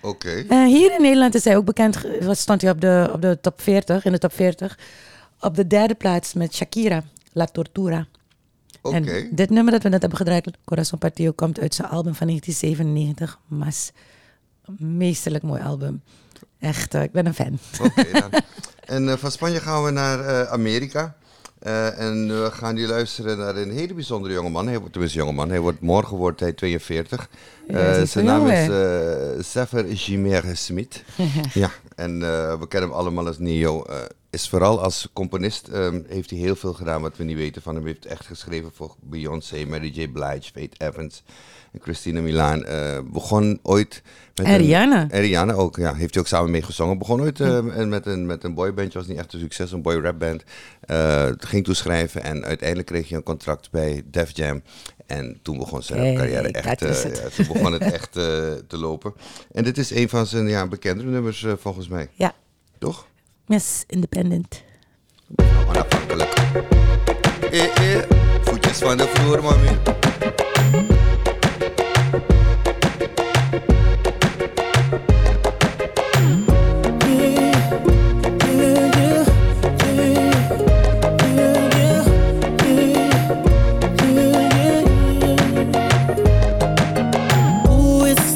Oké. 0.00 0.44
Eh, 0.48 0.64
hier 0.64 0.94
in 0.94 1.02
Nederland 1.02 1.34
is 1.34 1.44
hij 1.44 1.56
ook 1.56 1.64
bekend. 1.64 1.98
Wat 2.20 2.38
stond 2.38 2.62
hij 2.62 2.70
op 2.70 2.80
de, 2.80 3.10
op 3.12 3.22
de 3.22 3.38
top 3.40 3.60
40, 3.60 4.04
in 4.04 4.12
de 4.12 4.18
top 4.18 4.32
40? 4.32 4.78
Op 5.40 5.54
de 5.56 5.66
derde 5.66 5.94
plaats 5.94 6.32
met 6.34 6.54
Shakira, 6.54 7.02
La 7.32 7.44
Tortura. 7.44 8.06
En 8.82 9.28
dit 9.30 9.50
nummer 9.50 9.72
dat 9.72 9.82
we 9.82 9.88
net 9.88 10.00
hebben 10.00 10.18
gedraaid, 10.18 10.50
Corazon 10.64 10.98
Partio, 10.98 11.32
komt 11.32 11.60
uit 11.60 11.74
zijn 11.74 11.88
album 11.88 12.14
van 12.14 12.26
1997. 12.26 13.38
Mas, 13.46 13.92
een 14.64 14.96
meesterlijk 14.96 15.44
mooi 15.44 15.62
album. 15.62 16.02
Echt, 16.58 16.94
ik 16.94 17.12
ben 17.12 17.26
een 17.26 17.34
fan. 17.34 17.58
Oké, 17.82 18.04
dan. 18.20 18.30
En 18.88 19.08
eh, 19.08 19.16
van 19.16 19.30
Spanje 19.30 19.60
gaan 19.60 19.84
we 19.84 19.90
naar 19.90 20.20
eh, 20.20 20.52
Amerika. 20.52 21.16
Eh, 21.58 22.00
en 22.00 22.26
we 22.26 22.50
gaan 22.52 22.74
nu 22.74 22.86
luisteren 22.86 23.38
naar 23.38 23.56
een 23.56 23.70
hele 23.70 23.94
bijzondere 23.94 24.34
jongeman. 24.34 24.66
Hij 24.66 24.78
wordt 24.78 24.92
tenminste 24.92 25.18
jongeman. 25.18 25.48
Hij 25.48 25.60
wordt 25.60 25.80
morgen 25.80 26.16
wordt 26.16 26.40
hij 26.40 26.52
42. 26.52 27.28
Ja, 27.68 27.74
hij 27.74 27.90
is 27.90 27.94
Eh, 27.94 28.00
niet 28.00 28.10
zijn 28.10 28.24
naam 28.24 28.46
is 28.48 29.50
Sefer 29.50 29.92
Jiménez 29.92 30.60
Smit. 30.64 31.04
ja, 31.52 31.70
en 31.94 32.18
we 32.60 32.66
kennen 32.68 32.88
hem 32.88 32.98
allemaal 32.98 33.26
als 33.26 33.38
Neo. 33.38 33.84
Is 34.30 34.48
vooral 34.48 34.82
als 34.82 35.08
componist 35.12 35.68
ehm, 35.68 36.00
heeft 36.08 36.30
hij 36.30 36.38
heel 36.38 36.56
veel 36.56 36.72
gedaan 36.72 37.02
wat 37.02 37.16
we 37.16 37.24
niet 37.24 37.36
weten 37.36 37.62
van 37.62 37.74
hem. 37.74 37.82
Hij 37.84 37.92
heeft 37.92 38.06
echt 38.06 38.26
geschreven 38.26 38.70
voor 38.74 38.94
Beyoncé, 39.00 39.64
Mary 39.64 39.90
J. 39.94 40.08
Blige, 40.08 40.50
Faith 40.54 40.80
Evans 40.80 41.22
en 41.72 41.80
Christina 41.82 42.20
Milan. 42.20 42.64
Eh, 42.64 42.98
begon 43.12 43.58
ooit 43.62 44.02
met 44.34 44.46
En 44.46 44.52
een- 44.52 44.58
Rihanna. 44.58 45.06
en 45.10 45.20
Rihanna 45.20 45.52
ook, 45.52 45.76
ja, 45.76 45.94
heeft 45.94 46.14
hij 46.14 46.22
ook 46.22 46.28
samen 46.28 46.50
mee 46.50 46.62
gezongen. 46.62 46.98
Begon 46.98 47.20
ooit 47.20 47.40
eh, 47.40 47.56
en 47.78 47.88
met, 47.88 48.06
een, 48.06 48.26
met 48.26 48.44
een 48.44 48.54
boybandje, 48.54 48.98
was 48.98 49.08
niet 49.08 49.18
echt 49.18 49.32
een 49.32 49.40
succes, 49.40 49.72
een 49.72 49.82
boy 49.82 49.94
rap 50.00 50.18
band. 50.18 50.42
Eh, 50.80 51.28
ging 51.38 51.64
toen 51.64 51.74
schrijven 51.74 52.22
en 52.22 52.44
uiteindelijk 52.44 52.88
kreeg 52.88 53.08
hij 53.08 53.16
een 53.18 53.24
contract 53.24 53.70
bij 53.70 54.02
Def 54.10 54.36
Jam. 54.36 54.62
En 55.06 55.38
toen 55.42 55.58
begon 55.58 55.82
zijn 55.82 56.16
carrière 56.16 56.48
echt, 56.48 56.82
eh, 56.82 57.02
ja, 57.14 57.28
toen 57.36 57.46
begon 57.46 57.72
het 57.72 57.82
echt 57.82 58.12
te 58.12 58.76
lopen. 58.76 59.14
En 59.52 59.64
dit 59.64 59.78
is 59.78 59.90
een 59.90 60.08
van 60.08 60.26
zijn 60.26 60.48
ja, 60.48 60.66
bekendere 60.66 61.08
nummers 61.08 61.46
volgens 61.58 61.88
mij, 61.88 62.08
Ja, 62.14 62.34
toch? 62.78 63.06
Miss 63.48 63.86
Independent. 63.88 64.62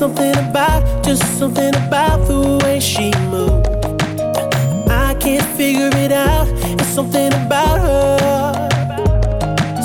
Something 0.02 0.36
about, 0.36 1.04
just 1.04 1.38
something 1.38 1.72
about 1.76 2.26
the 2.26 2.58
way 2.64 2.80
she 2.80 3.12
moves. 3.30 3.71
Can't 5.22 5.56
figure 5.56 5.90
it 5.94 6.10
out. 6.10 6.48
It's 6.80 6.88
something 6.88 7.32
about 7.32 7.78
her. 7.78 8.68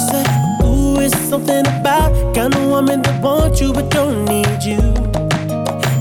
Say, 0.10 0.24
ooh, 0.66 1.00
it's 1.00 1.16
something 1.30 1.60
about 1.80 2.34
kind 2.34 2.56
of 2.56 2.66
woman 2.66 3.04
that 3.04 3.22
wants 3.22 3.62
you 3.62 3.72
but 3.72 3.88
don't 3.92 4.26
need 4.26 4.64
you. 4.64 4.82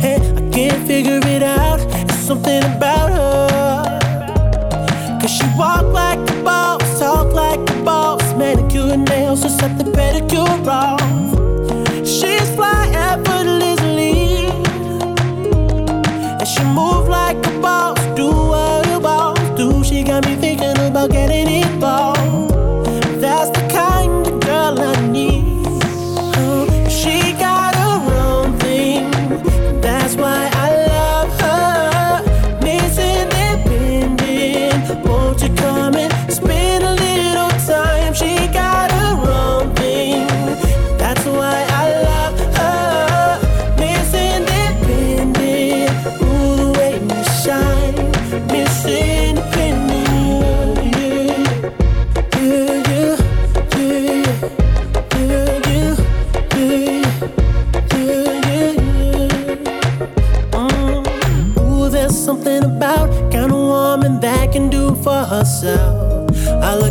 Hey, 0.01 0.17
I 0.17 0.51
can't 0.51 0.87
figure 0.87 1.21
it 1.23 1.43
out. 1.43 1.81
It's 2.09 2.17
something 2.21 2.63
about 2.65 3.11
her. 3.11 3.99
Cause 5.21 5.31
she 5.31 5.45
walk 5.59 5.85
like 5.93 6.19
a 6.31 6.43
boss, 6.43 6.99
talk 6.99 7.31
like 7.35 7.61
a 7.61 7.83
boss, 7.85 8.23
manicure 8.39 8.95
and 8.95 9.07
nails, 9.07 9.43
just 9.43 9.61
set 9.61 9.77
the 9.77 9.85
pedicure 9.85 10.67
off. 10.67 10.99
She's 12.07 12.49
fly 12.55 12.76
getting 21.09 21.49
involved. 21.49 22.16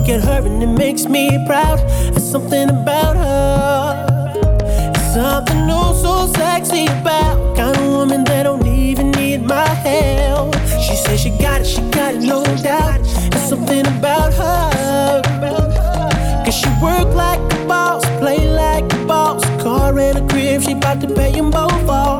Look 0.05 0.21
at 0.21 0.27
her 0.27 0.47
and 0.47 0.61
it 0.61 0.67
makes 0.67 1.05
me 1.05 1.29
proud. 1.47 1.79
There's 1.79 2.29
something 2.29 2.69
about 2.69 3.15
her. 3.15 4.33
There's 4.93 5.13
something 5.13 5.67
oh 5.69 5.93
so 5.93 6.31
sexy 6.33 6.85
about 6.85 7.55
kind 7.55 7.75
of 7.75 7.83
woman 7.85 8.23
that 8.25 8.43
don't 8.43 8.65
even 8.67 9.11
need 9.11 9.43
my 9.43 9.67
help. 9.67 10.53
She 10.85 10.95
says 10.95 11.21
she 11.21 11.29
got 11.31 11.61
it, 11.61 11.65
she 11.65 11.81
got 11.91 12.15
it, 12.15 12.21
no 12.21 12.43
doubt. 12.57 13.01
There's 13.31 13.49
something 13.49 13.85
about 13.87 14.33
her. 14.33 15.21
Cause 16.45 16.55
she 16.55 16.69
work 16.81 17.07
like 17.15 17.39
a 17.53 17.65
boss, 17.65 18.05
play 18.19 18.47
like 18.47 18.91
a 18.93 19.05
boss. 19.05 19.43
Car 19.61 19.97
and 19.97 20.19
a 20.19 20.27
crib, 20.27 20.61
she 20.61 20.75
bout 20.75 21.01
to 21.01 21.07
pay 21.07 21.31
them 21.31 21.49
both 21.49 21.89
off. 21.89 22.14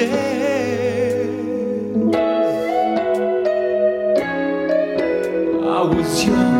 Darkest 0.00 0.12
day. 0.12 1.28
I 5.62 5.82
was 5.82 6.24
young, 6.24 6.59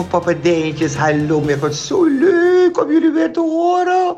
mijn 0.00 0.22
papadeintjes, 0.22 0.94
hallo 0.94 1.40
mijn 1.40 1.58
god, 1.58 1.74
zo 1.74 2.04
leuk 2.04 2.82
om 2.82 2.92
jullie 2.92 3.10
weer 3.10 3.32
te 3.32 3.40
horen. 3.40 4.09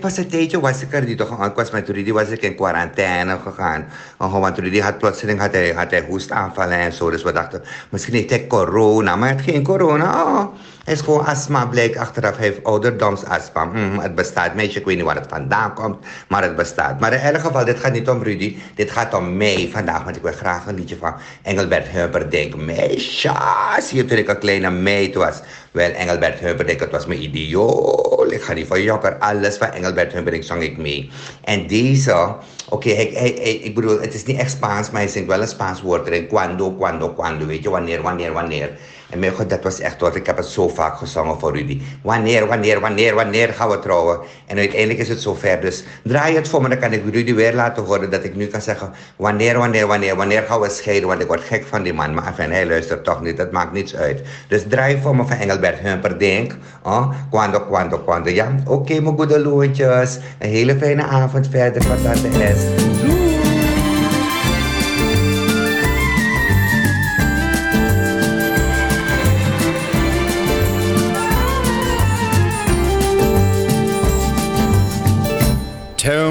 Was 0.00 0.16
een 0.16 0.28
tijdje, 0.28 0.60
was 0.60 0.82
ik 0.82 0.92
er 0.92 1.04
niet 1.04 1.18
toch, 1.18 1.46
ik 1.46 1.54
was 1.54 1.70
met 1.70 1.88
Rudy, 1.88 2.12
was 2.12 2.28
ik 2.28 2.42
in 2.42 2.54
quarantaine 2.54 3.38
gegaan. 3.44 3.88
Want 4.16 4.58
Rudy 4.58 4.80
had 4.80 4.98
plotseling, 4.98 5.40
had 5.40 5.52
hij, 5.52 5.72
had 5.72 5.90
hij 5.90 6.04
hoestaanvallen 6.08 6.78
en 6.78 6.92
zo, 6.92 7.10
dus 7.10 7.22
we 7.22 7.32
dachten, 7.32 7.62
misschien 7.88 8.14
heeft 8.14 8.30
hij 8.30 8.46
corona, 8.46 9.16
maar 9.16 9.28
het 9.28 9.40
geen 9.40 9.62
corona. 9.62 10.22
Oh, 10.22 10.44
het 10.84 10.98
is 10.98 11.00
gewoon 11.00 11.26
astma, 11.26 11.66
bleek 11.66 11.96
achteraf, 11.96 12.36
hij 12.36 12.46
heeft 12.46 12.64
ouderdomsastma. 12.64 13.64
Mm, 13.64 13.98
het 13.98 14.14
bestaat, 14.14 14.54
meisje, 14.54 14.78
ik 14.78 14.84
weet 14.84 14.96
niet 14.96 15.04
waar 15.04 15.14
het 15.14 15.28
vandaan 15.28 15.74
komt, 15.74 15.96
maar 16.28 16.42
het 16.42 16.56
bestaat. 16.56 17.00
Maar 17.00 17.12
in 17.12 17.18
elk 17.18 17.40
geval, 17.40 17.64
dit 17.64 17.78
gaat 17.78 17.92
niet 17.92 18.08
om 18.08 18.22
Rudy, 18.22 18.56
dit 18.74 18.90
gaat 18.90 19.14
om 19.14 19.36
mij 19.36 19.68
vandaag, 19.72 20.04
want 20.04 20.16
ik 20.16 20.22
wil 20.22 20.32
graag 20.32 20.66
een 20.66 20.74
liedje 20.74 20.96
van 20.96 21.14
Engelbert 21.42 21.88
Humperdinck. 21.88 22.56
Meisje, 22.56 23.32
zie 23.80 23.96
je 23.96 24.04
toen 24.04 24.18
ik 24.18 24.28
een 24.28 24.38
kleine 24.38 24.70
meid 24.70 25.14
was. 25.14 25.40
Wel, 25.70 25.90
Engelbert 25.90 26.38
Humperdinck, 26.38 26.80
het 26.80 26.90
was 26.90 27.06
mijn 27.06 27.22
idiool. 27.22 28.26
Ik 28.30 28.42
ga 28.42 28.52
niet 28.52 28.66
van 28.66 28.82
jokker, 28.82 29.18
alles 29.18 29.56
van 29.56 29.70
Engelbert 29.70 30.12
Humperdinck 30.12 30.44
zong 30.44 30.62
ik 30.62 30.76
mee. 30.76 31.10
En 31.44 31.66
deze, 31.66 32.34
oké, 32.68 32.88
ik, 32.88 33.38
ik, 33.62 33.74
bedoel, 33.74 34.00
het 34.00 34.14
is 34.14 34.24
niet 34.24 34.38
echt 34.38 34.50
Spaans, 34.50 34.90
maar 34.90 35.00
hij 35.00 35.10
zingt 35.10 35.28
wel 35.28 35.40
een 35.40 35.48
Spaans 35.48 35.82
woord 35.82 36.06
erin. 36.06 36.26
Cuando, 36.26 36.76
cuando, 36.76 37.14
cuando, 37.14 37.46
weet 37.46 37.62
je, 37.62 37.70
wanneer, 37.70 38.02
wanneer, 38.02 38.32
wanneer. 38.32 38.78
En 39.10 39.18
mijn 39.18 39.32
god, 39.32 39.50
dat 39.50 39.62
was 39.62 39.80
echt 39.80 40.00
wat, 40.00 40.16
ik 40.16 40.26
heb 40.26 40.36
het 40.36 40.46
zo 40.46 40.68
vaak 40.68 40.96
gezongen 40.96 41.38
voor 41.38 41.56
Rudy. 41.56 41.80
Wanneer, 42.02 42.46
wanneer, 42.46 42.80
wanneer, 42.80 43.14
wanneer 43.14 43.48
gaan 43.48 43.68
we 43.68 43.78
trouwen? 43.78 44.18
En 44.46 44.58
uiteindelijk 44.58 44.98
is 44.98 45.08
het 45.08 45.20
zover, 45.20 45.60
dus 45.60 45.84
draai 46.02 46.34
het 46.34 46.48
voor 46.48 46.62
me, 46.62 46.68
dan 46.68 46.78
kan 46.78 46.92
ik 46.92 47.02
Rudy 47.12 47.34
weer 47.34 47.54
laten 47.54 47.84
horen 47.84 48.10
dat 48.10 48.24
ik 48.24 48.36
nu 48.36 48.46
kan 48.46 48.60
zeggen, 48.60 48.90
wanneer, 49.16 49.58
wanneer, 49.58 49.86
wanneer, 49.86 50.16
wanneer 50.16 50.42
gaan 50.42 50.60
we 50.60 50.68
scheiden? 50.68 51.08
Want 51.08 51.20
ik 51.20 51.26
word 51.26 51.40
gek 51.40 51.64
van 51.66 51.82
die 51.82 51.92
man, 51.92 52.14
maar 52.14 52.34
hij 52.36 52.66
luistert 52.66 53.04
toch 53.04 53.22
niet, 53.22 53.36
dat 53.36 53.52
maakt 53.52 53.72
niets 53.72 53.96
uit. 53.96 54.22
Dus 54.48 54.62
draai 54.68 55.00
voor 55.02 55.16
me 55.16 55.26
van 55.26 55.36
Engelbert 55.36 55.78
Humperdinck, 55.78 56.56
oh, 56.82 57.12
quando, 57.30 57.60
quando, 57.60 57.98
quando, 57.98 58.30
ja? 58.30 58.54
Oké, 58.66 59.00
mijn 59.00 59.16
goede 59.16 59.40
loentjes, 59.40 60.18
een 60.38 60.50
hele 60.50 60.76
fijne 60.76 61.02
avond 61.02 61.48
verder 61.50 61.82
van 61.82 62.02
Tante 62.02 62.54
S. 62.56 63.19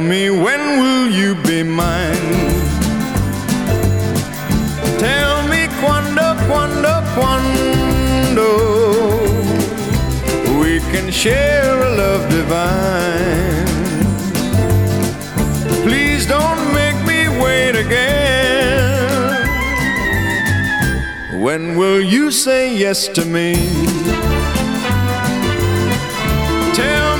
me 0.09 0.31
when 0.31 0.59
will 0.79 1.07
you 1.11 1.35
be 1.43 1.61
mine? 1.61 2.29
Tell 4.97 5.47
me 5.47 5.67
quando, 5.81 6.35
quando, 6.49 6.93
quando 7.15 8.47
we 10.59 10.79
can 10.91 11.11
share 11.11 11.75
a 11.89 11.89
love 12.01 12.27
divine. 12.31 13.67
Please 15.83 16.25
don't 16.25 16.73
make 16.73 16.97
me 17.05 17.29
wait 17.43 17.75
again. 17.75 19.45
When 21.39 21.77
will 21.77 22.01
you 22.01 22.31
say 22.31 22.75
yes 22.75 23.07
to 23.09 23.23
me? 23.25 23.53
Tell 26.73 27.18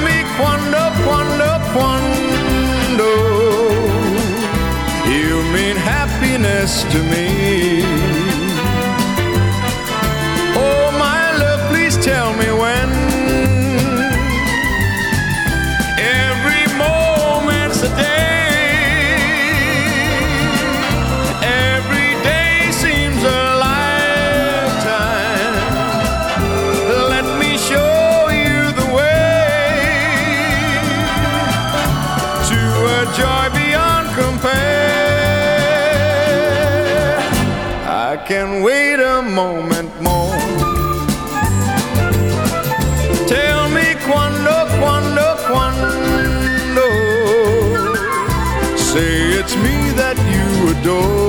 to 6.70 7.01
me. 7.03 7.49
Moment 39.44 39.94
more. 40.02 40.38
Tell 43.36 43.62
me 43.78 43.88
quando, 44.08 44.56
quando, 44.82 45.26
quando. 45.50 46.88
Say 48.90 49.12
it's 49.40 49.56
me 49.66 49.78
that 50.02 50.18
you 50.34 50.48
adore. 50.74 51.29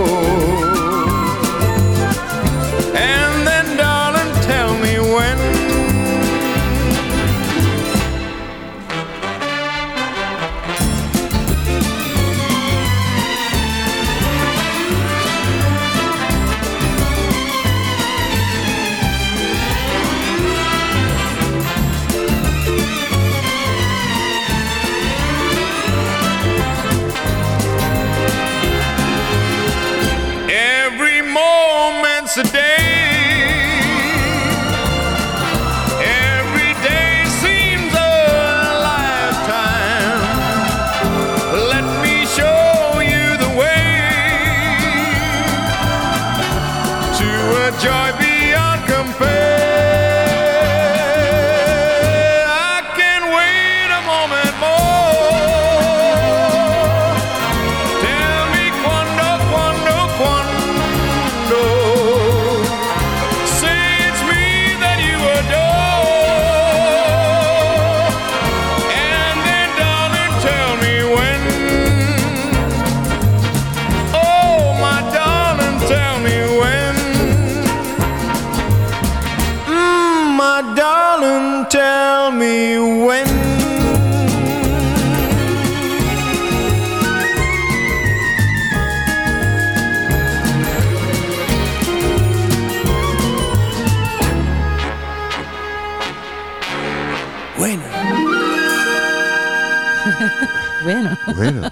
Bueno. 101.41 101.68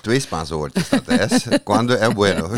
Twee 0.00 0.20
Spaanse 0.20 0.54
woordjes 0.54 0.88
dat 0.88 1.08
is. 1.08 1.46
Cuando 1.64 1.94
es 1.94 2.12
bueno. 2.14 2.48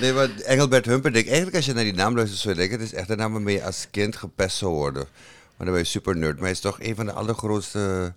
nee, 0.00 0.12
maar 0.12 0.28
Engelbert 0.44 0.86
Humperdinck, 0.86 1.26
eigenlijk 1.26 1.56
als 1.56 1.66
je 1.66 1.72
naar 1.72 1.84
die 1.84 1.92
naam 1.94 2.14
luistert, 2.16 2.40
zou 2.40 2.54
je 2.54 2.60
denken, 2.60 2.78
het 2.78 2.92
is 2.92 2.94
echt 2.98 3.08
een 3.10 3.16
naam 3.16 3.32
waarmee 3.32 3.54
je 3.54 3.64
als 3.64 3.86
kind 3.90 4.16
gepest 4.16 4.56
zou 4.56 4.72
worden. 4.72 5.02
Maar 5.56 5.66
dan 5.66 5.70
ben 5.70 5.78
je 5.78 5.84
super 5.84 6.16
nerd. 6.16 6.34
Maar 6.34 6.42
hij 6.42 6.50
is 6.50 6.60
toch 6.60 6.80
een 6.80 6.94
van 6.94 7.06
de 7.06 7.12
allergrootste 7.12 8.12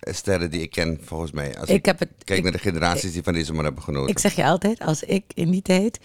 eh, 0.00 0.14
sterren 0.14 0.50
die 0.50 0.60
ik 0.60 0.70
ken, 0.70 1.00
volgens 1.04 1.30
mij. 1.32 1.58
Als 1.58 1.68
ik, 1.68 1.74
Ik 1.76 1.84
heb 1.86 1.98
het- 1.98 2.08
kijk 2.24 2.38
ik- 2.38 2.44
naar 2.44 2.52
de 2.52 2.58
generaties 2.58 3.12
die 3.12 3.22
van 3.22 3.32
deze 3.32 3.52
man 3.52 3.64
hebben 3.64 3.82
genoten. 3.82 4.10
Ik 4.10 4.18
zeg 4.18 4.34
je 4.34 4.44
altijd, 4.44 4.78
als 4.80 5.02
ik 5.02 5.24
in 5.34 5.50
die 5.50 5.62
tijd 5.62 5.98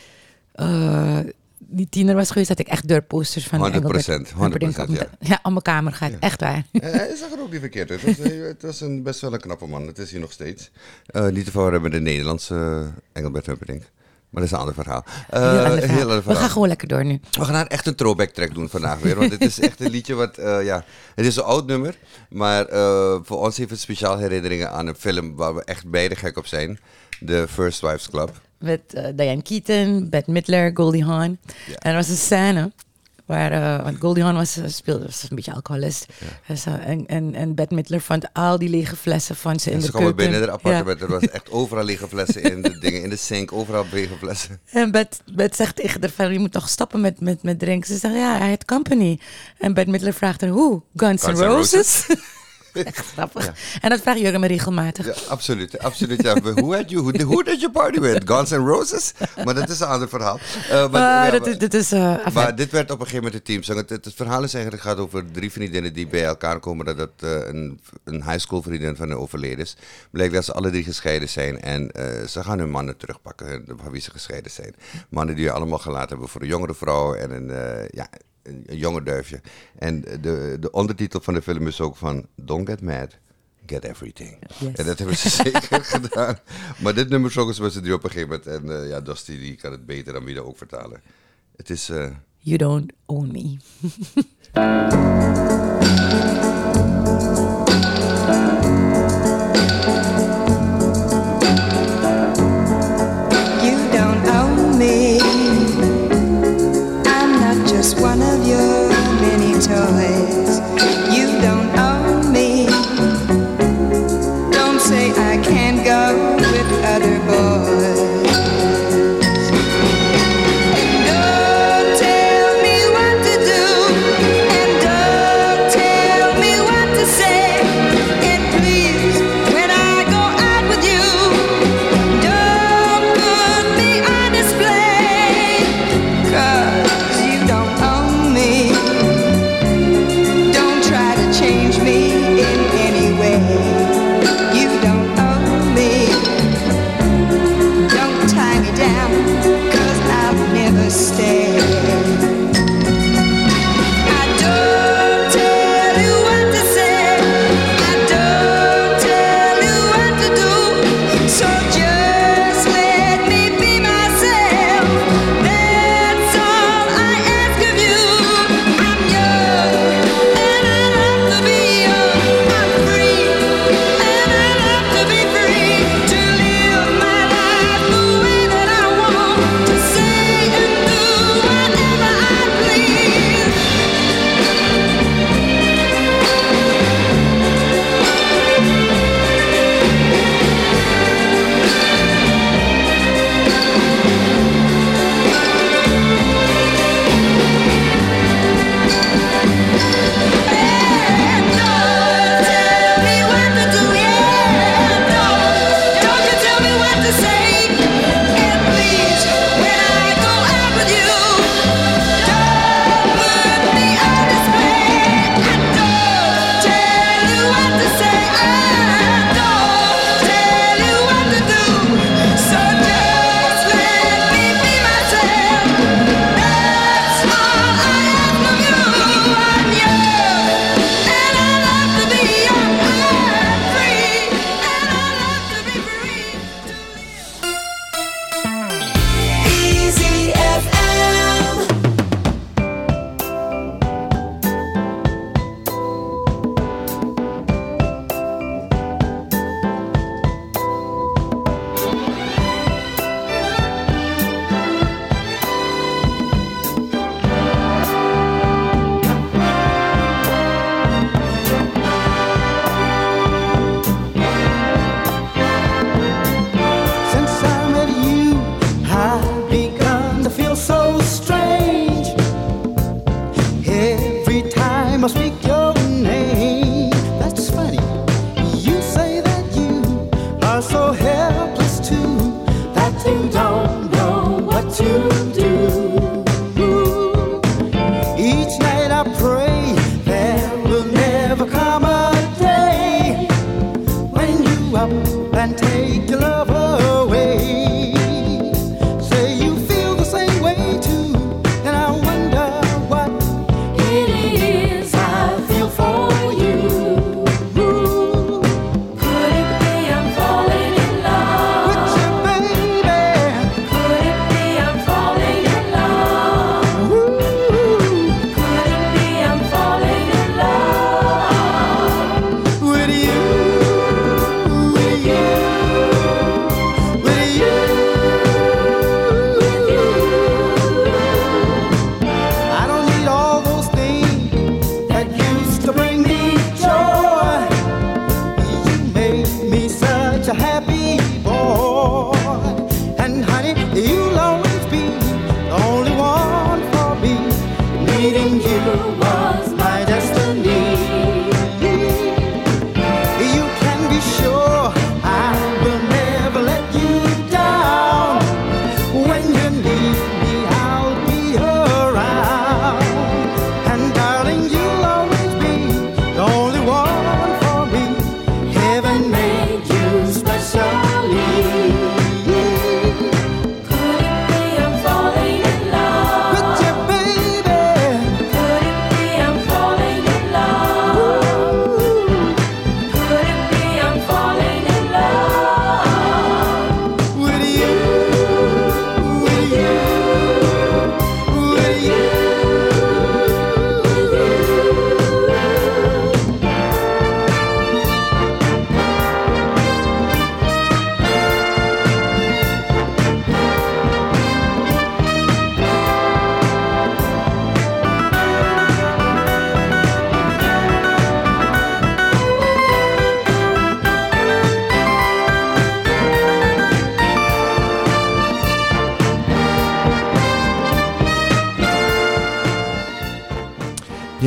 eh, 0.51 1.19
die 1.67 1.87
tiener 1.89 2.15
was 2.15 2.27
geweest, 2.27 2.47
had 2.49 2.59
ik 2.59 2.67
echt 2.67 2.87
deurposters 2.87 3.47
van 3.47 3.59
100%, 3.59 3.63
Engelbert 3.73 4.05
Humperdinck 4.37 4.77
op 4.77 4.87
100%, 4.87 4.89
mijn- 4.91 5.07
ja. 5.19 5.39
op 5.43 5.51
mijn 5.51 5.61
kamer 5.61 5.93
gaat. 5.93 6.11
Echt 6.19 6.41
waar. 6.41 6.63
Eh, 6.71 6.81
Hij 6.81 7.15
zag 7.15 7.31
er 7.31 7.41
ook 7.41 7.51
niet 7.51 7.59
verkeerd 7.59 7.91
uit. 7.91 8.01
Het 8.01 8.17
was, 8.17 8.27
eh, 8.31 8.41
het 8.43 8.61
was 8.61 8.81
een, 8.81 9.03
best 9.03 9.21
wel 9.21 9.33
een 9.33 9.39
knappe 9.39 9.67
man. 9.67 9.87
Het 9.87 9.97
is 9.97 10.11
hij 10.11 10.19
nog 10.19 10.31
steeds. 10.31 10.71
Eh, 11.05 11.27
niet 11.27 11.45
te 11.45 11.51
verwarren 11.51 11.81
met 11.81 11.91
de 11.91 11.99
Nederlandse 11.99 12.55
eh, 12.55 12.87
Engelbert 13.13 13.45
Humperdinck. 13.45 13.81
Maar 14.29 14.41
dat 14.41 14.51
is 14.51 14.51
een 14.51 14.57
ander 14.65 14.73
verhaal. 14.83 15.05
Eh, 15.29 15.39
Heel 15.41 15.49
ander 15.59 15.71
een 15.73 15.79
verhaal. 15.79 15.97
heel 15.97 16.09
ander 16.09 16.23
We 16.27 16.35
gaan 16.35 16.49
gewoon 16.49 16.67
lekker 16.67 16.87
door 16.87 17.05
nu. 17.05 17.19
We 17.31 17.45
gaan 17.45 17.67
echt 17.67 17.87
een 17.87 17.95
throwback 17.95 18.29
track 18.29 18.53
doen 18.53 18.69
vandaag 18.69 18.99
weer. 18.99 19.15
Want 19.15 19.31
het 19.31 19.41
is 19.41 19.59
echt 19.59 19.79
een 19.79 19.89
liedje 19.89 20.13
wat, 20.13 20.37
eh, 20.37 20.63
ja, 20.65 20.83
het 21.15 21.25
is 21.25 21.35
een 21.35 21.43
oud 21.43 21.65
nummer. 21.67 21.95
Maar 22.29 22.65
eh, 22.65 23.15
voor 23.23 23.37
ons 23.39 23.57
heeft 23.57 23.69
het 23.69 23.79
speciaal 23.79 24.17
herinneringen 24.17 24.71
aan 24.71 24.87
een 24.87 24.95
film 24.95 25.35
waar 25.35 25.55
we 25.55 25.63
echt 25.63 25.87
beide 25.89 26.15
gek 26.15 26.37
op 26.37 26.45
zijn. 26.45 26.79
The 27.25 27.45
First 27.49 27.81
Wives 27.81 28.09
Club. 28.09 28.41
Met 28.59 28.81
eh, 28.93 29.05
Diane 29.15 29.41
Keaton, 29.41 30.09
Bette 30.09 30.31
Midler, 30.31 30.71
Goldie 30.73 31.03
Hawn. 31.05 31.39
En 31.77 31.89
er 31.91 31.95
was 31.95 32.09
een 32.09 32.15
scène 32.15 32.71
waar, 33.25 33.51
eh, 33.51 33.83
want 33.83 33.97
Goldie 33.99 34.23
Hawn 34.23 34.35
was, 34.35 34.57
eh, 34.57 34.63
speelde, 34.67 35.05
was 35.05 35.25
een 35.29 35.35
beetje 35.35 35.53
alcoholist. 35.53 36.05
En, 36.47 36.57
zo- 36.57 36.69
en, 36.75 37.07
en, 37.07 37.35
en 37.35 37.55
Bette 37.55 37.75
Midler 37.75 38.01
vond 38.01 38.25
al 38.33 38.57
die 38.59 38.69
lege 38.69 38.95
flessen 38.95 39.35
van 39.35 39.59
ze 39.59 39.71
in 39.71 39.79
de 39.79 39.85
ze 39.85 39.91
keuken. 39.91 40.13
kwamen 40.15 40.31
binnen 40.31 40.49
het 40.51 40.61
Ja. 40.63 40.71
appartement. 40.71 41.01
Er 41.01 41.19
was 41.19 41.29
echt 41.31 41.51
overal 41.51 41.83
lege 41.83 42.07
flessen 42.07 42.43
in 42.43 42.61
de 42.61 42.77
dingen. 42.79 43.01
In 43.03 43.09
de 43.09 43.15
sink, 43.15 43.51
overal 43.51 43.85
lege 43.91 44.15
flessen. 44.17 44.59
En 44.71 44.91
Bet, 44.91 45.21
Bet 45.33 45.55
zegt 45.55 45.75
tegen 45.75 46.01
haar 46.15 46.31
je 46.33 46.39
moet 46.39 46.51
toch 46.51 46.69
stoppen 46.69 47.01
met, 47.01 47.19
met, 47.19 47.43
met 47.43 47.59
drinken. 47.59 47.87
Ze 47.93 47.97
zegt, 47.97 48.13
ja, 48.15 48.37
hij 48.37 48.47
heeft 48.47 48.65
company. 48.65 49.19
En 49.57 49.73
Bet 49.73 49.87
Midler 49.87 50.13
vraagt 50.13 50.41
haar, 50.41 50.49
hoe? 50.49 50.81
Guns, 50.95 51.21
N' 51.21 51.25
Guns 51.25 51.39
N' 51.39 51.43
Roses? 51.43 52.05
Echt 52.83 53.05
grappig. 53.05 53.51
En 53.81 53.89
dat 53.89 54.01
vraag 54.01 54.17
je 54.17 54.39
me 54.39 54.47
regelmatig. 54.47 55.05
Ja, 55.05 55.13
absoluut. 55.29 55.79
absoluut 55.79 56.21
ja. 56.23 56.41
Who 56.41 56.73
had? 56.75 56.91
Who, 56.91 57.11
who 57.11 57.43
did 57.43 57.59
you 57.59 57.71
party 57.71 57.99
with? 57.99 58.21
Guns 58.29 58.49
N' 58.49 58.55
Roses? 58.65 59.11
Maar 59.45 59.53
dat 59.53 59.69
is 59.69 59.79
een 59.79 59.87
ander 59.87 60.09
verhaal. 60.09 60.39
Eh, 60.69 60.91
maar, 60.91 61.25
Ah, 61.25 61.31
dat, 61.31 61.47
is- 61.47 61.57
dat 61.57 61.73
is... 61.73 61.91
eh, 61.91 62.27
Maar 62.33 62.55
dit 62.55 62.71
werd 62.71 62.91
op 62.91 62.99
een 62.99 63.05
gegeven 63.05 63.23
moment 63.23 63.33
een 63.33 63.43
teamsong. 63.53 63.77
Het, 63.77 63.89
het, 63.89 64.05
het 64.05 64.13
verhaal 64.13 64.43
is 64.43 64.53
eigenlijk 64.53 64.83
gaat 64.83 64.97
over 64.97 65.31
drie 65.31 65.51
vriendinnen 65.51 65.93
die 65.93 66.07
bij 66.07 66.23
elkaar 66.25 66.59
komen. 66.59 66.85
Dat 66.85 66.97
het 66.97 67.11
eh, 67.19 67.29
een, 67.47 67.79
een 68.03 68.23
high 68.23 68.39
school 68.39 68.61
vriendin 68.61 68.95
van 68.95 69.07
hun 69.09 69.17
overleden 69.17 69.59
is. 69.59 69.75
Blijkt 70.11 70.33
dat 70.33 70.45
ze 70.45 70.53
alle 70.53 70.69
drie 70.69 70.83
gescheiden 70.83 71.29
zijn. 71.29 71.61
En 71.61 71.91
ze 72.29 72.43
gaan 72.43 72.59
hun 72.59 72.69
mannen 72.69 72.97
terugpakken, 72.97 73.63
van 73.81 73.91
wie 73.91 74.01
ze 74.01 74.11
gescheiden 74.11 74.51
zijn. 74.51 74.75
Mannen 75.09 75.35
die 75.35 75.43
je 75.43 75.51
allemaal 75.51 75.77
gelaten 75.79 76.09
hebben 76.09 76.27
voor 76.29 76.41
een 76.41 76.47
jongere 76.47 76.73
vrouw 76.73 77.13
en 77.13 77.31
een, 77.31 77.47
ja, 77.91 78.07
een, 78.43 78.63
een 78.65 78.77
jonge 78.77 79.03
duifje. 79.03 79.41
En 79.77 80.01
de, 80.01 80.57
de 80.59 80.71
ondertitel 80.71 81.21
van 81.21 81.33
de 81.33 81.41
film 81.41 81.67
is 81.67 81.81
ook 81.81 81.95
van 81.95 82.25
Don't 82.35 82.69
Get 82.69 82.81
Mad. 82.81 83.17
Get 83.65 83.83
everything. 83.83 84.37
Yes. 84.59 84.73
En 84.75 84.85
dat 84.85 84.97
hebben 84.97 85.17
ze 85.17 85.29
zeker 85.43 85.83
gedaan. 85.83 86.39
Maar 86.81 86.93
dit 86.93 87.09
nummer 87.09 87.31
zongen 87.31 87.53
ze 87.53 87.61
met 87.61 87.73
z'n 87.73 87.79
drie 87.81 87.93
op 87.93 88.03
een 88.03 88.09
gegeven 88.09 88.29
moment. 88.45 88.47
En 88.47 88.81
eh, 88.83 88.89
ja, 88.89 89.01
Dusty 89.01 89.37
die 89.39 89.55
kan 89.55 89.71
het 89.71 89.85
beter 89.85 90.13
dan 90.13 90.23
wie 90.23 90.35
dat 90.35 90.45
ook 90.45 90.57
vertalen. 90.57 91.01
Het 91.55 91.69
is... 91.69 91.89
eh, 91.89 92.09
You 92.37 92.57
don't 92.57 92.91
own 93.05 93.31
me. 93.31 93.57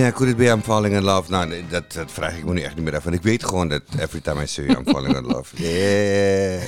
Ja, 0.04 0.10
could 0.10 0.28
it 0.28 0.36
be 0.36 0.44
I'm 0.50 0.62
falling 0.62 0.94
in 0.94 1.02
love? 1.02 1.30
Nou, 1.30 1.64
dat, 1.68 1.92
dat 1.92 2.12
vraag 2.12 2.36
ik 2.36 2.44
me 2.44 2.52
nu 2.52 2.60
echt 2.60 2.74
niet 2.74 2.84
meer 2.84 2.96
af. 2.96 3.04
Want 3.04 3.16
ik 3.16 3.22
weet 3.22 3.44
gewoon 3.44 3.68
dat 3.68 3.82
every 3.98 4.20
time 4.20 4.42
I 4.42 4.46
see 4.46 4.66
you, 4.66 4.78
I'm 4.78 4.86
falling 4.86 5.16
in 5.16 5.26
love. 5.26 5.56
Yeah. 5.62 6.62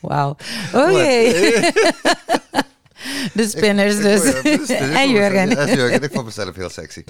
Wauw. 0.00 0.36
Oké. 0.72 1.30
De 3.32 3.48
spinners 3.48 3.96
dus. 3.96 4.32
en 4.78 5.10
Jurgen. 5.10 5.50
Ja, 5.50 5.74
Jurgen. 5.74 6.02
Ik 6.02 6.12
vond 6.12 6.24
mezelf 6.24 6.54
heel 6.54 6.70
sexy. 6.70 7.04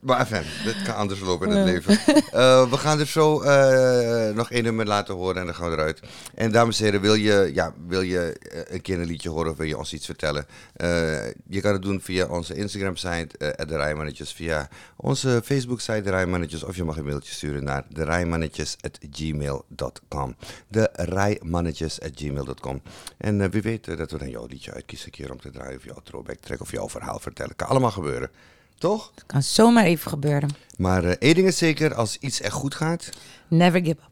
Maar 0.00 0.18
enfin, 0.18 0.42
dit 0.64 0.82
kan 0.82 0.94
anders 0.94 1.20
lopen 1.20 1.48
in 1.48 1.56
het 1.56 1.66
leven. 1.66 1.98
Eh, 2.32 2.70
we 2.70 2.76
gaan 2.76 2.98
dus 2.98 3.12
zo 3.12 3.40
eh, 3.40 4.34
nog 4.34 4.50
één 4.50 4.62
nummer 4.62 4.86
laten 4.86 5.14
horen 5.14 5.36
en 5.36 5.46
dan 5.46 5.54
gaan 5.54 5.70
we 5.70 5.76
eruit. 5.76 6.00
En 6.34 6.52
dames 6.52 6.78
en 6.78 6.84
heren, 6.84 7.00
wil 7.00 7.14
je, 7.14 7.50
ja, 7.54 7.74
wil 7.86 8.00
je 8.00 8.38
eh, 8.38 8.74
een 8.74 8.80
keer 8.80 9.00
een 9.00 9.06
liedje 9.06 9.28
horen 9.28 9.50
of 9.50 9.56
wil 9.56 9.66
je 9.66 9.78
ons 9.78 9.92
iets 9.92 10.06
vertellen? 10.06 10.46
Eh, 10.76 11.26
je 11.48 11.60
kan 11.60 11.72
het 11.72 11.82
doen 11.82 12.00
via 12.00 12.26
onze 12.26 12.54
Instagram-site, 12.54 13.28
uh, 13.38 13.50
de 13.66 13.76
Rijmannetjes, 13.76 14.32
via 14.32 14.68
onze 14.96 15.40
Facebook-site, 15.44 16.02
de 16.02 16.10
Rijmannetjes, 16.10 16.62
of 16.62 16.76
je 16.76 16.84
mag 16.84 16.96
een 16.96 17.04
mailtje 17.04 17.34
sturen 17.34 17.64
naar 17.64 17.84
de 17.88 18.04
rijmannetjes.gmail.com. 18.04 20.36
De 20.68 20.90
Rijmannetjes.gmail.com. 20.92 22.82
En 23.18 23.40
eh, 23.40 23.50
wie 23.50 23.62
weet 23.62 23.88
eh, 23.88 23.96
dat 23.96 24.10
we 24.10 24.18
dan 24.18 24.30
jouw 24.30 24.46
liedje 24.46 24.72
uitkiezen 24.72 25.06
een 25.06 25.12
keer 25.12 25.30
om 25.30 25.40
te 25.40 25.50
draaien, 25.56 25.76
of 25.76 25.84
jouw 25.84 26.00
throwback 26.04 26.38
track, 26.40 26.60
of 26.60 26.70
jouw 26.70 26.88
verhaal 26.88 27.18
vertellen. 27.18 27.56
Kan 27.56 27.68
allemaal 27.68 27.90
gebeuren. 27.90 28.30
Toch? 28.78 29.12
Kan 29.26 29.42
zomaar 29.42 29.84
even 29.84 30.10
gebeuren. 30.10 30.50
Maar 30.76 31.04
eh, 31.04 31.10
één 31.18 31.34
ding 31.34 31.46
is 31.46 31.58
zeker, 31.58 31.94
als 31.94 32.16
iets 32.20 32.40
echt 32.40 32.52
goed 32.54 32.74
gaat, 32.74 33.08
Never 33.48 33.80
give 33.80 33.90
up. 33.90 34.08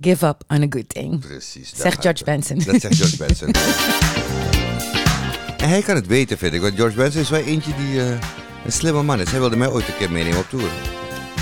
Give 0.00 0.26
up 0.26 0.42
on 0.48 0.62
a 0.62 0.66
good 0.70 0.88
thing. 0.88 1.20
precies. 1.20 1.72
Zegt 1.74 2.00
George 2.00 2.08
het. 2.08 2.24
Benson. 2.24 2.58
Dat 2.72 2.80
zegt 2.80 2.96
George 2.96 3.16
Benson. 3.16 3.50
en 5.56 5.68
hij 5.68 5.82
kan 5.82 5.94
het 5.94 6.06
weten, 6.06 6.38
vind 6.38 6.54
ik. 6.54 6.60
Want 6.60 6.74
George 6.74 6.96
Benson 6.96 7.20
is 7.20 7.30
wel 7.30 7.40
eentje 7.40 7.74
die 7.76 8.00
eh, 8.00 8.10
een 8.64 8.72
slimme 8.72 9.02
man 9.02 9.20
is. 9.20 9.30
Hij 9.30 9.40
wilde 9.40 9.56
mij 9.56 9.68
ooit 9.70 9.88
een 9.88 9.96
keer 9.96 10.10
meenemen 10.12 10.38
op 10.38 10.48
tour. 10.48 10.70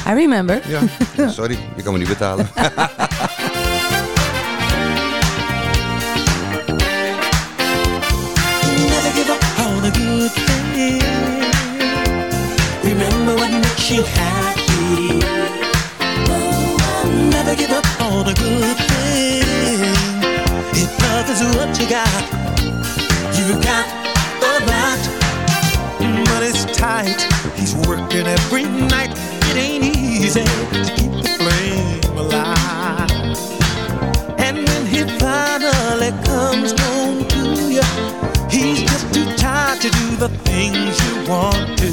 I 0.07 0.13
remember. 0.15 0.69
Ja, 0.69 0.81
sorry, 1.31 1.59
je 1.77 1.83
kan 1.83 1.93
me 1.93 1.99
niet 1.99 2.09
betalen. 2.09 2.49
Remember 12.85 13.35
what 13.37 13.51
makes 13.51 13.91
you 13.91 14.03
happy. 14.03 15.19
Never 17.31 17.55
give 17.55 17.71
up 17.71 17.87
on 18.01 18.25
good. 18.25 18.77
If 20.75 20.91
love 21.03 21.29
is 21.31 21.43
what 21.57 21.79
you 21.81 21.89
got, 21.89 22.25
you 23.37 23.47
got 23.63 23.87
a 24.43 24.55
lot. 24.67 25.01
But 26.27 26.43
it's 26.43 26.65
tight. 26.77 27.21
He's 27.57 27.75
working 27.87 28.27
every 28.27 28.65
night. 28.65 29.13
It 29.51 29.57
ain't 29.57 29.85
easy 29.85 30.45
to 30.45 30.83
keep 30.97 31.13
the 31.23 31.29
flame 31.39 32.17
alive. 32.17 33.11
And 34.39 34.57
when 34.69 34.87
he 34.87 35.05
finally 35.19 36.13
comes 36.25 36.73
home 36.81 37.25
to 37.29 37.43
you, 37.71 38.28
he's 38.59 38.83
just 38.83 39.13
too 39.15 39.25
tired 39.37 39.81
to 39.81 39.91
do 39.91 40.17
the 40.17 40.29
things 40.45 40.93
you 41.07 41.15
want 41.31 41.79
to. 41.79 41.93